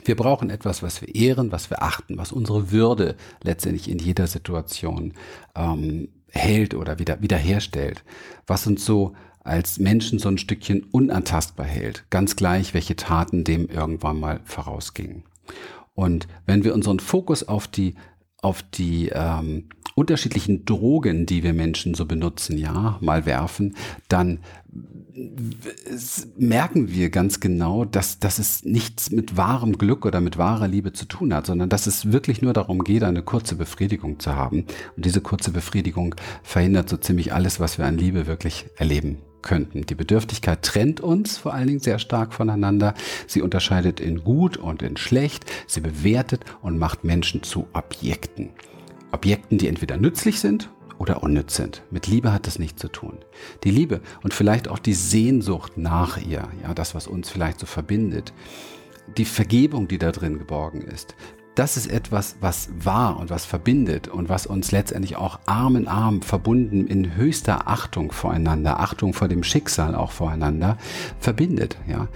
Wir 0.04 0.16
brauchen 0.16 0.50
etwas, 0.50 0.82
was 0.82 1.00
wir 1.00 1.14
ehren, 1.14 1.52
was 1.52 1.70
wir 1.70 1.82
achten, 1.82 2.18
was 2.18 2.32
unsere 2.32 2.70
Würde 2.72 3.16
letztendlich 3.42 3.88
in 3.88 3.98
jeder 3.98 4.26
Situation 4.26 5.14
ähm, 5.54 6.08
hält 6.28 6.74
oder 6.74 6.98
wieder 6.98 7.22
wiederherstellt, 7.22 8.04
was 8.46 8.66
uns 8.66 8.84
so 8.84 9.14
als 9.44 9.78
Menschen 9.78 10.18
so 10.18 10.28
ein 10.28 10.38
Stückchen 10.38 10.84
unantastbar 10.90 11.66
hält, 11.66 12.04
ganz 12.10 12.36
gleich, 12.36 12.74
welche 12.74 12.96
Taten 12.96 13.44
dem 13.44 13.68
irgendwann 13.68 14.18
mal 14.18 14.40
vorausgingen. 14.44 15.24
Und 15.94 16.26
wenn 16.46 16.64
wir 16.64 16.74
unseren 16.74 17.00
Fokus 17.00 17.46
auf 17.46 17.68
die 17.68 17.94
auf 18.42 18.62
die 18.62 19.08
ähm, 19.14 19.68
unterschiedlichen 19.94 20.64
Drogen, 20.64 21.26
die 21.26 21.42
wir 21.42 21.52
Menschen 21.52 21.94
so 21.94 22.06
benutzen, 22.06 22.58
ja, 22.58 22.98
mal 23.00 23.24
werfen, 23.24 23.76
dann 24.08 24.40
merken 26.36 26.90
wir 26.90 27.10
ganz 27.10 27.40
genau, 27.40 27.84
dass, 27.84 28.18
dass 28.18 28.38
es 28.38 28.64
nichts 28.64 29.10
mit 29.10 29.36
wahrem 29.36 29.76
Glück 29.76 30.06
oder 30.06 30.20
mit 30.20 30.38
wahrer 30.38 30.68
Liebe 30.68 30.92
zu 30.92 31.04
tun 31.04 31.34
hat, 31.34 31.46
sondern 31.46 31.68
dass 31.68 31.86
es 31.86 32.12
wirklich 32.12 32.40
nur 32.40 32.52
darum 32.52 32.82
geht, 32.82 33.02
eine 33.02 33.22
kurze 33.22 33.56
Befriedigung 33.56 34.18
zu 34.18 34.34
haben. 34.34 34.66
Und 34.96 35.04
diese 35.04 35.20
kurze 35.20 35.50
Befriedigung 35.50 36.14
verhindert 36.42 36.88
so 36.88 36.96
ziemlich 36.96 37.32
alles, 37.32 37.60
was 37.60 37.78
wir 37.78 37.84
an 37.84 37.98
Liebe 37.98 38.26
wirklich 38.26 38.66
erleben 38.76 39.18
könnten. 39.42 39.84
Die 39.86 39.94
Bedürftigkeit 39.94 40.62
trennt 40.62 41.00
uns 41.00 41.38
vor 41.38 41.54
allen 41.54 41.66
Dingen 41.66 41.80
sehr 41.80 41.98
stark 41.98 42.32
voneinander. 42.32 42.94
Sie 43.26 43.42
unterscheidet 43.42 44.00
in 44.00 44.24
gut 44.24 44.56
und 44.56 44.82
in 44.82 44.96
schlecht. 44.96 45.44
Sie 45.66 45.80
bewertet 45.80 46.44
und 46.62 46.78
macht 46.78 47.04
Menschen 47.04 47.42
zu 47.42 47.66
Objekten. 47.72 48.50
Objekten, 49.10 49.58
die 49.58 49.68
entweder 49.68 49.96
nützlich 49.96 50.40
sind 50.40 50.70
oder 50.98 51.22
unnütz 51.22 51.56
sind. 51.56 51.82
Mit 51.90 52.06
Liebe 52.06 52.32
hat 52.32 52.46
das 52.46 52.58
nichts 52.58 52.80
zu 52.80 52.88
tun. 52.88 53.18
Die 53.64 53.70
Liebe 53.70 54.00
und 54.22 54.32
vielleicht 54.32 54.68
auch 54.68 54.78
die 54.78 54.94
Sehnsucht 54.94 55.76
nach 55.76 56.16
ihr, 56.16 56.48
ja, 56.62 56.74
das, 56.74 56.94
was 56.94 57.06
uns 57.06 57.28
vielleicht 57.28 57.60
so 57.60 57.66
verbindet, 57.66 58.32
die 59.16 59.24
Vergebung, 59.24 59.88
die 59.88 59.98
da 59.98 60.12
drin 60.12 60.38
geborgen 60.38 60.82
ist, 60.82 61.14
das 61.54 61.76
ist 61.76 61.86
etwas, 61.88 62.36
was 62.40 62.70
wahr 62.78 63.18
und 63.18 63.30
was 63.30 63.44
verbindet 63.44 64.08
und 64.08 64.28
was 64.28 64.46
uns 64.46 64.72
letztendlich 64.72 65.16
auch 65.16 65.38
Arm 65.46 65.76
in 65.76 65.88
Arm 65.88 66.22
verbunden 66.22 66.86
in 66.86 67.14
höchster 67.14 67.68
Achtung 67.68 68.12
voreinander, 68.12 68.80
Achtung 68.80 69.12
vor 69.12 69.28
dem 69.28 69.42
Schicksal 69.42 69.94
auch 69.94 70.12
voreinander 70.12 70.78
verbindet, 71.20 71.76
ja. 71.86 72.08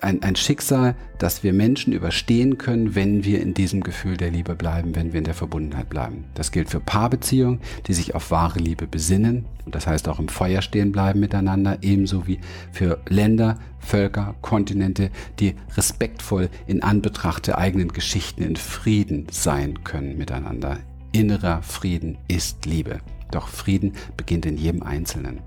Ein, 0.00 0.22
ein 0.22 0.36
Schicksal, 0.36 0.94
das 1.18 1.42
wir 1.42 1.52
Menschen 1.52 1.92
überstehen 1.92 2.58
können, 2.58 2.94
wenn 2.94 3.24
wir 3.24 3.40
in 3.40 3.54
diesem 3.54 3.82
Gefühl 3.82 4.16
der 4.16 4.30
Liebe 4.30 4.54
bleiben, 4.54 4.94
wenn 4.94 5.12
wir 5.12 5.18
in 5.18 5.24
der 5.24 5.34
Verbundenheit 5.34 5.88
bleiben. 5.88 6.24
Das 6.34 6.52
gilt 6.52 6.70
für 6.70 6.80
Paarbeziehungen, 6.80 7.60
die 7.86 7.94
sich 7.94 8.14
auf 8.14 8.30
wahre 8.30 8.58
Liebe 8.58 8.86
besinnen 8.86 9.46
und 9.68 9.74
das 9.74 9.86
heißt 9.86 10.08
auch 10.08 10.18
im 10.18 10.28
Feuer 10.28 10.62
stehen 10.62 10.92
bleiben 10.92 11.20
miteinander, 11.20 11.76
ebenso 11.82 12.26
wie 12.26 12.38
für 12.72 13.00
Länder, 13.06 13.58
Völker, 13.80 14.34
Kontinente, 14.40 15.10
die 15.40 15.56
respektvoll 15.76 16.48
in 16.66 16.82
Anbetracht 16.82 17.46
der 17.46 17.58
eigenen 17.58 17.88
Geschichten 17.92 18.42
in 18.42 18.56
Frieden 18.56 19.26
sein 19.30 19.84
können 19.84 20.16
miteinander. 20.16 20.78
Innerer 21.12 21.62
Frieden 21.62 22.16
ist 22.28 22.64
Liebe. 22.64 23.00
Doch 23.30 23.48
Frieden 23.48 23.92
beginnt 24.16 24.46
in 24.46 24.56
jedem 24.56 24.82
Einzelnen. 24.82 25.40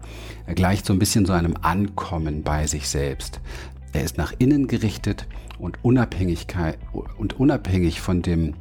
Er 0.45 0.53
gleicht 0.53 0.85
so 0.85 0.93
ein 0.93 0.99
bisschen 0.99 1.25
so 1.25 1.33
einem 1.33 1.55
Ankommen 1.61 2.43
bei 2.43 2.67
sich 2.67 2.87
selbst. 2.87 3.39
Er 3.93 4.03
ist 4.03 4.17
nach 4.17 4.33
innen 4.39 4.67
gerichtet 4.67 5.27
und 5.59 5.83
Unabhängigkeit 5.83 6.77
und 7.17 7.39
unabhängig 7.39 8.01
von 8.01 8.21
dem 8.21 8.53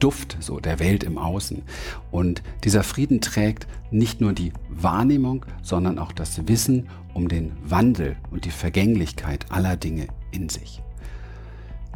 Duft 0.00 0.36
so 0.40 0.58
der 0.58 0.80
Welt 0.80 1.04
im 1.04 1.18
Außen. 1.18 1.62
Und 2.10 2.42
dieser 2.64 2.82
Frieden 2.82 3.20
trägt 3.20 3.66
nicht 3.90 4.20
nur 4.20 4.32
die 4.32 4.52
Wahrnehmung, 4.68 5.46
sondern 5.62 5.98
auch 5.98 6.12
das 6.12 6.48
Wissen 6.48 6.88
um 7.14 7.28
den 7.28 7.52
Wandel 7.64 8.16
und 8.30 8.44
die 8.44 8.50
Vergänglichkeit 8.50 9.46
aller 9.50 9.76
Dinge 9.76 10.08
in 10.32 10.48
sich. 10.48 10.82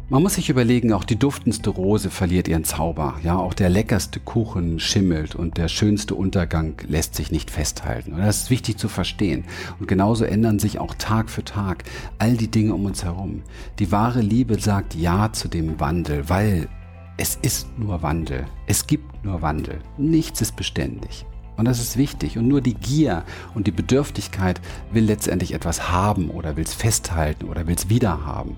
Man 0.09 0.23
muss 0.23 0.35
sich 0.35 0.49
überlegen, 0.49 0.93
auch 0.93 1.03
die 1.03 1.19
duftendste 1.19 1.69
Rose 1.69 2.09
verliert 2.09 2.47
ihren 2.47 2.63
Zauber. 2.63 3.19
Ja, 3.25 3.35
auch 3.35 3.53
der 3.53 3.67
leckerste 3.67 4.21
Kuchen 4.21 4.79
schimmelt 4.79 5.35
und 5.35 5.57
der 5.57 5.67
schönste 5.67 6.15
Untergang 6.15 6.75
lässt 6.87 7.13
sich 7.13 7.29
nicht 7.29 7.51
festhalten. 7.51 8.13
Und 8.13 8.19
das 8.19 8.43
ist 8.43 8.49
wichtig 8.49 8.77
zu 8.77 8.87
verstehen. 8.87 9.43
Und 9.81 9.89
genauso 9.89 10.23
ändern 10.23 10.59
sich 10.59 10.79
auch 10.79 10.95
Tag 10.95 11.29
für 11.29 11.43
Tag 11.43 11.83
all 12.19 12.37
die 12.37 12.47
Dinge 12.47 12.73
um 12.73 12.85
uns 12.85 13.03
herum. 13.03 13.41
Die 13.79 13.91
wahre 13.91 14.21
Liebe 14.21 14.57
sagt 14.61 14.95
Ja 14.95 15.33
zu 15.33 15.49
dem 15.49 15.77
Wandel, 15.81 16.29
weil 16.29 16.69
es 17.17 17.37
ist 17.41 17.67
nur 17.77 18.01
Wandel. 18.01 18.45
Es 18.65 18.87
gibt 18.87 19.25
nur 19.25 19.41
Wandel. 19.41 19.79
Nichts 19.97 20.39
ist 20.39 20.55
beständig. 20.55 21.25
Und 21.57 21.65
das 21.65 21.81
ist 21.81 21.97
wichtig. 21.97 22.37
Und 22.37 22.47
nur 22.47 22.61
die 22.61 22.75
Gier 22.75 23.25
und 23.55 23.67
die 23.67 23.71
Bedürftigkeit 23.71 24.61
will 24.89 25.03
letztendlich 25.03 25.53
etwas 25.53 25.91
haben 25.91 26.29
oder 26.29 26.55
will 26.55 26.63
es 26.63 26.73
festhalten 26.73 27.49
oder 27.49 27.67
will 27.67 27.75
es 27.75 27.89
wiederhaben. 27.89 28.55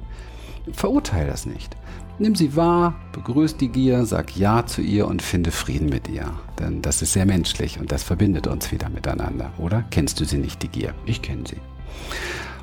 Verurteile 0.71 1.27
das 1.27 1.45
nicht. 1.45 1.75
Nimm 2.21 2.35
sie 2.35 2.55
wahr, 2.55 2.95
begrüß 3.13 3.55
die 3.55 3.69
Gier, 3.69 4.05
sag 4.05 4.35
Ja 4.35 4.65
zu 4.65 4.81
ihr 4.81 5.07
und 5.07 5.21
finde 5.21 5.51
Frieden 5.51 5.87
mit 5.87 6.09
ihr. 6.09 6.29
Denn 6.59 6.81
das 6.81 7.01
ist 7.01 7.13
sehr 7.13 7.25
menschlich 7.25 7.79
und 7.79 7.93
das 7.93 8.03
verbindet 8.03 8.45
uns 8.45 8.71
wieder 8.73 8.89
miteinander, 8.89 9.51
oder? 9.57 9.85
Kennst 9.89 10.19
du 10.19 10.25
sie 10.25 10.37
nicht, 10.37 10.61
die 10.61 10.67
Gier? 10.67 10.93
Ich 11.05 11.21
kenne 11.21 11.43
sie. 11.47 11.57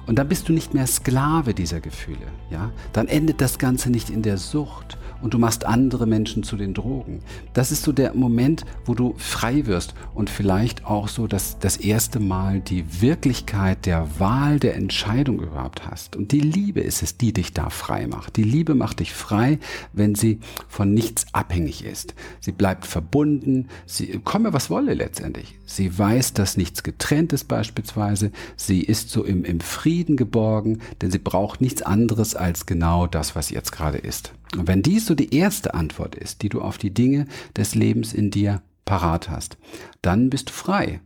Und 0.06 0.18
dann 0.18 0.28
bist 0.28 0.48
du 0.48 0.52
nicht 0.52 0.72
mehr 0.72 0.86
Sklave 0.86 1.52
dieser 1.52 1.80
Gefühle, 1.80 2.26
ja? 2.50 2.70
Dann 2.92 3.08
endet 3.08 3.40
das 3.40 3.58
Ganze 3.58 3.90
nicht 3.90 4.08
in 4.10 4.22
der 4.22 4.38
Sucht 4.38 4.98
und 5.22 5.34
du 5.34 5.38
machst 5.38 5.64
andere 5.64 6.06
Menschen 6.06 6.42
zu 6.42 6.56
den 6.56 6.74
Drogen. 6.74 7.20
Das 7.54 7.72
ist 7.72 7.82
so 7.82 7.92
der 7.92 8.14
Moment, 8.14 8.64
wo 8.84 8.94
du 8.94 9.14
frei 9.16 9.66
wirst 9.66 9.94
und 10.14 10.30
vielleicht 10.30 10.84
auch 10.84 11.08
so 11.08 11.26
das, 11.26 11.58
das 11.58 11.76
erste 11.76 12.20
Mal 12.20 12.60
die 12.60 13.00
Wirklichkeit 13.00 13.86
der 13.86 14.20
Wahl 14.20 14.60
der 14.60 14.76
Entscheidung 14.76 15.40
überhaupt 15.40 15.88
hast. 15.88 16.16
Und 16.16 16.32
die 16.32 16.40
Liebe 16.40 16.80
ist 16.80 17.02
es, 17.02 17.16
die 17.16 17.32
dich 17.32 17.52
da 17.52 17.70
frei 17.70 18.06
macht. 18.06 18.36
Die 18.36 18.44
Liebe 18.44 18.74
macht 18.74 19.00
dich 19.00 19.12
frei, 19.12 19.58
wenn 19.92 20.14
sie 20.14 20.38
von 20.68 20.92
nichts 20.92 21.26
abhängig 21.32 21.84
ist. 21.84 22.14
Sie 22.40 22.52
bleibt 22.52 22.86
verbunden, 22.86 23.68
sie 23.86 24.20
komme 24.22 24.52
was 24.52 24.70
wolle 24.70 24.94
letztendlich. 24.94 25.58
Sie 25.64 25.98
weiß, 25.98 26.34
dass 26.34 26.56
nichts 26.56 26.82
getrennt 26.82 27.32
ist 27.32 27.44
beispielsweise. 27.44 28.30
Sie 28.56 28.82
ist 28.82 29.10
so 29.10 29.24
im, 29.24 29.44
im 29.44 29.60
Frieden 29.60 29.95
geborgen, 30.04 30.82
denn 31.00 31.10
sie 31.10 31.18
braucht 31.18 31.60
nichts 31.60 31.82
anderes 31.82 32.34
als 32.34 32.66
genau 32.66 33.06
das, 33.06 33.34
was 33.34 33.50
jetzt 33.50 33.72
gerade 33.72 33.98
ist. 33.98 34.32
Und 34.56 34.68
wenn 34.68 34.82
dies 34.82 35.06
so 35.06 35.14
die 35.14 35.34
erste 35.34 35.74
Antwort 35.74 36.14
ist, 36.14 36.42
die 36.42 36.48
du 36.48 36.60
auf 36.60 36.78
die 36.78 36.92
Dinge 36.92 37.26
des 37.56 37.74
Lebens 37.74 38.12
in 38.12 38.30
dir 38.30 38.62
parat 38.84 39.30
hast, 39.30 39.56
dann 40.02 40.30
bist 40.30 40.50
du 40.50 40.52
frei. 40.52 41.00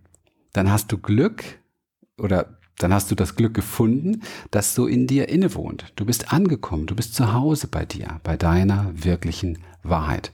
Dann 0.52 0.70
hast 0.70 0.90
du 0.90 0.98
Glück 0.98 1.44
oder 2.18 2.58
dann 2.78 2.94
hast 2.94 3.10
du 3.10 3.14
das 3.14 3.36
Glück 3.36 3.54
gefunden, 3.54 4.22
das 4.50 4.74
so 4.74 4.86
in 4.86 5.06
dir 5.06 5.28
innewohnt. 5.28 5.92
Du 5.96 6.04
bist 6.04 6.32
angekommen, 6.32 6.86
du 6.86 6.96
bist 6.96 7.14
zu 7.14 7.32
Hause 7.32 7.68
bei 7.68 7.84
dir, 7.84 8.20
bei 8.22 8.36
deiner 8.36 8.90
wirklichen 8.94 9.58
Wahrheit. 9.82 10.32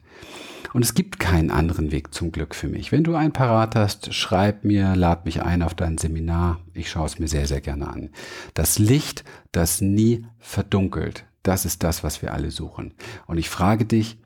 Und 0.73 0.85
es 0.85 0.95
gibt 0.95 1.19
keinen 1.19 1.51
anderen 1.51 1.93
Weg 1.93 2.13
zum 2.13 2.33
Glück 2.33 2.55
für 2.55 2.69
mich. 2.69 2.93
Wenn 2.93 3.05
du 3.05 3.15
einen 3.15 3.33
parat 3.33 3.75
hast, 3.75 4.15
schreib 4.15 4.65
mir, 4.65 4.97
lad 4.97 5.25
mich 5.25 5.43
ein 5.43 5.63
auf 5.63 5.75
dein 5.75 5.99
Seminar. 5.99 6.61
Ich 6.75 6.91
schaue 6.91 7.07
es 7.07 7.19
mir 7.19 7.29
sehr, 7.29 7.47
sehr 7.47 7.61
gerne 7.61 7.89
an. 7.89 8.11
Das 8.55 8.79
Licht, 8.79 9.25
das 9.53 9.81
nie 9.81 10.27
verdunkelt, 10.39 11.25
das 11.43 11.65
ist 11.65 11.83
das, 11.83 12.03
was 12.03 12.23
wir 12.23 12.33
alle 12.33 12.51
suchen. 12.51 12.95
Und 13.27 13.39
ich 13.39 13.49
frage 13.49 13.85
dich, 13.85 14.19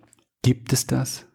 gibt 0.42 0.72
es 0.72 0.86
das? 0.86 1.26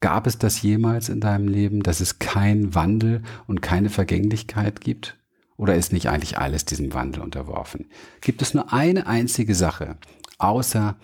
Gab 0.00 0.26
es 0.26 0.38
das 0.38 0.60
jemals 0.62 1.08
in 1.08 1.20
deinem 1.20 1.48
Leben, 1.48 1.82
dass 1.82 2.00
es 2.00 2.18
keinen 2.18 2.74
Wandel 2.74 3.22
und 3.46 3.62
keine 3.62 3.90
Vergänglichkeit 3.90 4.80
gibt? 4.80 5.18
Oder 5.56 5.76
ist 5.76 5.92
nicht 5.92 6.08
eigentlich 6.08 6.38
alles 6.38 6.64
diesem 6.64 6.92
Wandel 6.94 7.22
unterworfen? 7.22 7.86
Gibt 8.20 8.42
es 8.42 8.54
nur 8.54 8.72
eine 8.72 9.06
einzige 9.06 9.54
Sache, 9.54 9.96
außer 10.38 10.96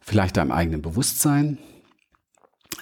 vielleicht 0.00 0.36
deinem 0.36 0.52
eigenen 0.52 0.82
Bewusstsein, 0.82 1.58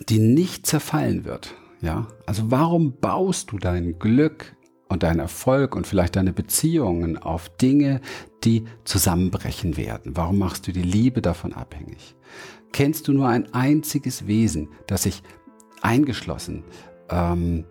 die 0.09 0.19
nicht 0.19 0.67
zerfallen 0.67 1.25
wird? 1.25 1.55
Ja, 1.81 2.07
also 2.27 2.51
warum 2.51 2.99
baust 3.01 3.53
du 3.53 3.59
dein 3.59 3.99
Glück 3.99 4.57
und 4.89 5.03
dein 5.03 5.19
Erfolg 5.19 5.77
und 5.77 5.87
vielleicht 5.87 6.17
deine 6.17 6.33
Beziehungen 6.33 7.19
auf 7.19 7.49
Dinge, 7.57 8.01
die 8.45 8.65
zusammenbrechen 8.85 9.77
werden? 9.77 10.17
Warum 10.17 10.39
machst 10.39 10.67
du 10.67 10.73
die 10.73 10.83
Liebe 10.83 11.23
davon 11.23 11.53
abhängig? 11.53 12.17
Kennst 12.73 13.09
du 13.09 13.13
nur 13.13 13.29
ein 13.29 13.53
einziges 13.55 14.27
Wesen, 14.27 14.69
das 14.87 15.05
sich 15.05 15.23
eingeschlossen, 15.83 16.65
ähm, 17.11 17.65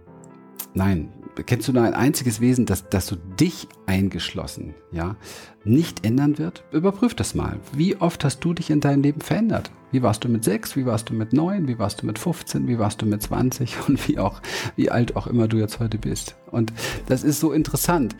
nein, 0.73 1.11
kennst 1.45 1.67
du 1.67 1.73
nur 1.73 1.83
ein 1.83 1.93
einziges 1.93 2.39
Wesen, 2.39 2.65
das, 2.65 2.87
das 2.89 3.07
du 3.07 3.15
dich 3.15 3.67
eingeschlossen, 3.85 4.73
ja, 4.91 5.15
nicht 5.63 6.05
ändern 6.05 6.37
wird? 6.37 6.63
Überprüf 6.71 7.13
das 7.13 7.35
mal. 7.35 7.59
Wie 7.73 7.95
oft 7.97 8.23
hast 8.23 8.39
du 8.39 8.53
dich 8.53 8.69
in 8.69 8.79
deinem 8.79 9.01
Leben 9.01 9.21
verändert? 9.21 9.71
Wie 9.95 10.01
warst 10.01 10.25
du 10.25 10.27
mit 10.27 10.43
sechs? 10.43 10.75
Wie 10.75 10.85
warst 10.85 11.09
du 11.09 11.13
mit 11.13 11.31
neun? 11.31 11.69
Wie 11.69 11.79
warst 11.79 12.01
du 12.01 12.05
mit 12.05 12.19
15? 12.19 12.67
Wie 12.67 12.77
warst 12.77 13.01
du 13.01 13.05
mit 13.05 13.21
20? 13.21 13.77
Und 13.87 14.09
wie 14.09 14.19
auch, 14.19 14.41
wie 14.75 14.91
alt 14.91 15.15
auch 15.15 15.25
immer 15.25 15.47
du 15.47 15.55
jetzt 15.55 15.79
heute 15.79 15.97
bist. 15.97 16.35
Und 16.51 16.73
das 17.05 17.23
ist 17.23 17.39
so 17.39 17.53
interessant. 17.53 18.13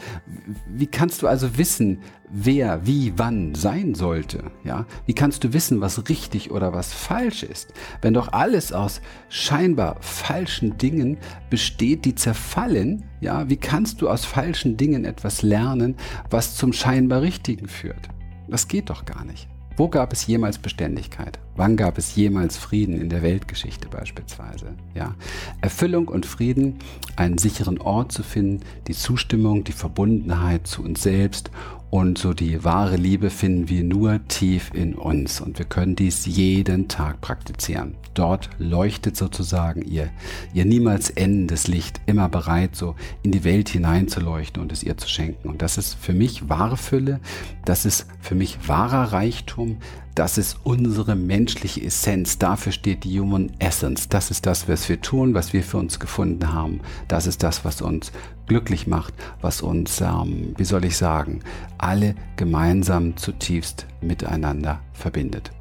Wie 0.70 0.88
kannst 0.88 1.22
du 1.22 1.28
also 1.28 1.58
wissen, 1.58 2.00
wer 2.32 2.88
wie 2.88 3.12
wann 3.18 3.56
sein 3.56 3.94
sollte? 3.94 4.52
Ja? 4.64 4.86
Wie 5.06 5.14
kannst 5.14 5.44
du 5.44 5.52
wissen, 5.52 5.82
was 5.82 6.08
richtig 6.08 6.50
oder 6.50 6.72
was 6.72 6.94
falsch 6.94 7.44
ist? 7.44 7.74
Wenn 8.02 8.14
doch 8.14 8.32
alles 8.32 8.72
aus 8.72 9.02
scheinbar 9.28 9.98
falschen 10.00 10.78
Dingen 10.78 11.18
besteht, 11.50 12.06
die 12.06 12.16
zerfallen, 12.16 13.04
ja, 13.20 13.50
wie 13.50 13.58
kannst 13.58 14.02
du 14.02 14.08
aus 14.08 14.24
falschen 14.24 14.78
Dingen 14.78 15.04
etwas 15.04 15.42
lernen, 15.42 15.98
was 16.30 16.56
zum 16.56 16.72
scheinbar 16.72 17.22
Richtigen 17.22 17.68
führt? 17.68 18.08
Das 18.48 18.70
geht 18.70 18.90
doch 18.90 19.04
gar 19.04 19.26
nicht. 19.26 19.50
Wo 19.78 19.90
gab 19.90 20.14
es 20.14 20.26
jemals 20.26 20.58
Beständigkeit? 20.58 21.38
Wann 21.58 21.76
gab 21.76 21.98
es 21.98 22.16
jemals 22.16 22.56
Frieden 22.56 23.00
in 23.00 23.10
der 23.10 23.22
Weltgeschichte 23.22 23.90
beispielsweise? 23.90 24.68
Ja, 24.94 25.16
Erfüllung 25.60 26.08
und 26.08 26.26
Frieden, 26.26 26.80
einen 27.18 27.38
sicheren 27.38 27.80
Ort 27.82 28.14
zu 28.14 28.24
finden, 28.24 28.62
die 28.88 28.94
Zustimmung, 28.94 29.66
die 29.66 29.74
Verbundenheit 29.74 30.66
zu 30.66 30.82
uns 30.82 31.04
selbst 31.04 31.52
und 31.96 32.18
so 32.18 32.34
die 32.34 32.66
wahre 32.66 32.98
Liebe 32.98 33.30
finden 33.30 33.70
wir 33.70 33.82
nur 33.82 34.20
tief 34.28 34.70
in 34.74 34.96
uns 34.96 35.40
und 35.40 35.60
wir 35.60 35.66
können 35.66 35.96
dies 35.96 36.26
jeden 36.26 36.90
Tag 36.90 37.22
praktizieren. 37.22 37.96
Dort 38.14 38.50
leuchtet 38.58 39.16
sozusagen 39.16 39.82
ihr, 39.82 40.10
ihr 40.54 40.66
niemals 40.66 41.10
endendes 41.10 41.70
Licht, 41.70 42.02
immer 42.06 42.28
bereit, 42.28 42.76
so 42.76 42.96
in 43.24 43.32
die 43.32 43.46
Welt 43.46 43.70
hineinzuleuchten 43.70 44.62
und 44.62 44.74
es 44.74 44.84
ihr 44.84 44.98
zu 44.98 45.08
schenken. 45.08 45.48
Und 45.48 45.62
das 45.62 45.78
ist 45.78 45.94
für 45.94 46.12
mich 46.12 46.50
wahre 46.50 46.76
Fülle, 46.76 47.22
das 47.64 47.86
ist 47.86 48.08
für 48.20 48.36
mich 48.36 48.68
wahrer 48.68 49.14
Reichtum, 49.14 49.78
das 50.16 50.38
ist 50.38 50.58
unsere 50.64 51.16
menschliche 51.16 51.82
Essenz. 51.84 52.40
Dafür 52.40 52.72
steht 52.72 53.04
die 53.04 53.20
Human 53.20 53.52
Essence. 53.60 54.08
Das 54.08 54.32
ist 54.32 54.46
das, 54.46 54.70
was 54.70 54.88
wir 54.88 55.02
tun, 55.02 55.34
was 55.34 55.52
wir 55.52 55.62
für 55.62 55.78
uns 55.78 56.00
gefunden 56.00 56.54
haben. 56.54 56.80
Das 57.10 57.28
ist 57.28 57.44
das, 57.44 57.66
was 57.66 57.82
uns 57.82 58.14
glücklich 58.48 58.88
macht, 58.88 59.14
was 59.42 59.62
uns, 59.62 60.00
ähm, 60.00 60.54
wie 60.58 60.64
soll 60.64 60.86
ich 60.86 60.96
sagen, 60.96 61.42
alle 61.78 62.16
gemeinsam 62.38 63.18
zutiefst 63.18 63.86
miteinander 64.02 64.80
verbindet. 64.94 65.52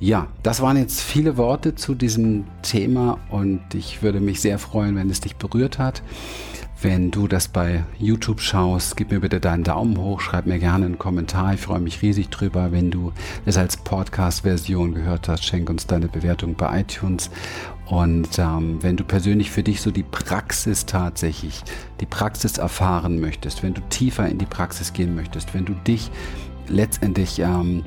Ja, 0.00 0.28
das 0.42 0.60
waren 0.62 0.78
jetzt 0.78 1.00
viele 1.00 1.36
Worte 1.36 1.74
zu 1.74 1.94
diesem 1.94 2.44
Thema 2.62 3.18
und 3.30 3.60
ich 3.74 4.02
würde 4.02 4.20
mich 4.20 4.40
sehr 4.40 4.58
freuen, 4.58 4.96
wenn 4.96 5.10
es 5.10 5.20
dich 5.20 5.36
berührt 5.36 5.78
hat. 5.78 6.02
Wenn 6.82 7.12
du 7.12 7.28
das 7.28 7.46
bei 7.46 7.84
YouTube 8.00 8.40
schaust, 8.40 8.96
gib 8.96 9.12
mir 9.12 9.20
bitte 9.20 9.38
deinen 9.38 9.62
Daumen 9.62 9.96
hoch, 9.98 10.20
schreib 10.20 10.46
mir 10.46 10.58
gerne 10.58 10.86
einen 10.86 10.98
Kommentar. 10.98 11.54
Ich 11.54 11.60
freue 11.60 11.78
mich 11.78 12.02
riesig 12.02 12.28
drüber. 12.28 12.72
Wenn 12.72 12.90
du 12.90 13.12
es 13.46 13.56
als 13.56 13.76
Podcast-Version 13.76 14.92
gehört 14.92 15.28
hast, 15.28 15.44
schenk 15.44 15.70
uns 15.70 15.86
deine 15.86 16.08
Bewertung 16.08 16.56
bei 16.56 16.80
iTunes. 16.80 17.30
Und 17.86 18.36
ähm, 18.36 18.82
wenn 18.82 18.96
du 18.96 19.04
persönlich 19.04 19.52
für 19.52 19.62
dich 19.62 19.80
so 19.80 19.92
die 19.92 20.02
Praxis 20.02 20.84
tatsächlich, 20.84 21.62
die 22.00 22.06
Praxis 22.06 22.58
erfahren 22.58 23.20
möchtest, 23.20 23.62
wenn 23.62 23.74
du 23.74 23.80
tiefer 23.82 24.28
in 24.28 24.38
die 24.38 24.46
Praxis 24.46 24.92
gehen 24.92 25.14
möchtest, 25.14 25.54
wenn 25.54 25.64
du 25.64 25.74
dich 25.74 26.10
letztendlich 26.66 27.38
ähm, 27.38 27.84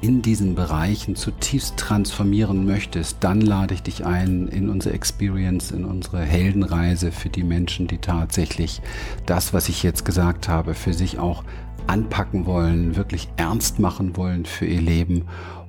in 0.00 0.22
diesen 0.22 0.54
Bereichen 0.54 1.14
zutiefst 1.14 1.76
transformieren 1.76 2.64
möchtest, 2.64 3.18
dann 3.20 3.40
lade 3.40 3.74
ich 3.74 3.82
dich 3.82 4.06
ein 4.06 4.48
in 4.48 4.70
unsere 4.70 4.94
Experience, 4.94 5.72
in 5.72 5.84
unsere 5.84 6.22
Heldenreise 6.22 7.12
für 7.12 7.28
die 7.28 7.44
Menschen, 7.44 7.86
die 7.86 7.98
tatsächlich 7.98 8.80
das, 9.26 9.52
was 9.52 9.68
ich 9.68 9.82
jetzt 9.82 10.04
gesagt 10.04 10.48
habe, 10.48 10.74
für 10.74 10.94
sich 10.94 11.18
auch 11.18 11.44
anpacken 11.86 12.46
wollen, 12.46 12.96
wirklich 12.96 13.28
ernst 13.36 13.78
machen 13.78 14.16
wollen 14.16 14.46
für 14.46 14.64
ihr 14.64 14.80
Leben, 14.80 15.26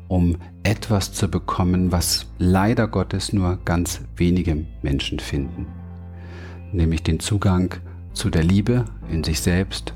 um 0.07 0.37
etwas 0.63 1.13
zu 1.13 1.29
bekommen, 1.29 1.91
was 1.91 2.27
leider 2.37 2.87
Gottes 2.87 3.33
nur 3.33 3.59
ganz 3.65 4.01
wenige 4.15 4.65
Menschen 4.81 5.19
finden. 5.19 5.67
Nämlich 6.71 7.03
den 7.03 7.19
Zugang 7.19 7.75
zu 8.13 8.29
der 8.29 8.43
Liebe 8.43 8.85
in 9.09 9.23
sich 9.23 9.41
selbst, 9.41 9.93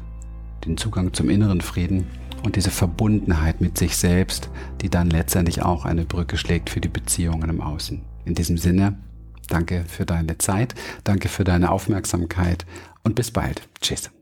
den 0.66 0.78
Zugang 0.78 1.14
zum 1.14 1.30
inneren 1.30 1.62
Frieden 1.62 2.08
und 2.46 2.56
diese 2.56 2.72
Verbundenheit 2.72 3.60
mit 3.60 3.78
sich 3.78 3.98
selbst, 3.98 4.50
die 4.82 4.90
dann 4.90 5.10
letztendlich 5.10 5.64
auch 5.64 5.84
eine 5.84 6.06
Brücke 6.06 6.38
schlägt 6.38 6.70
für 6.70 6.80
die 6.80 6.90
Beziehungen 6.90 7.50
im 7.50 7.60
Außen. 7.60 8.02
In 8.24 8.36
diesem 8.36 8.58
Sinne, 8.58 8.98
danke 9.50 9.84
für 9.88 10.06
deine 10.06 10.38
Zeit, 10.38 10.76
danke 11.04 11.28
für 11.28 11.44
deine 11.44 11.72
Aufmerksamkeit 11.72 12.66
und 13.04 13.16
bis 13.16 13.32
bald. 13.32 13.68
Tschüss. 13.82 14.15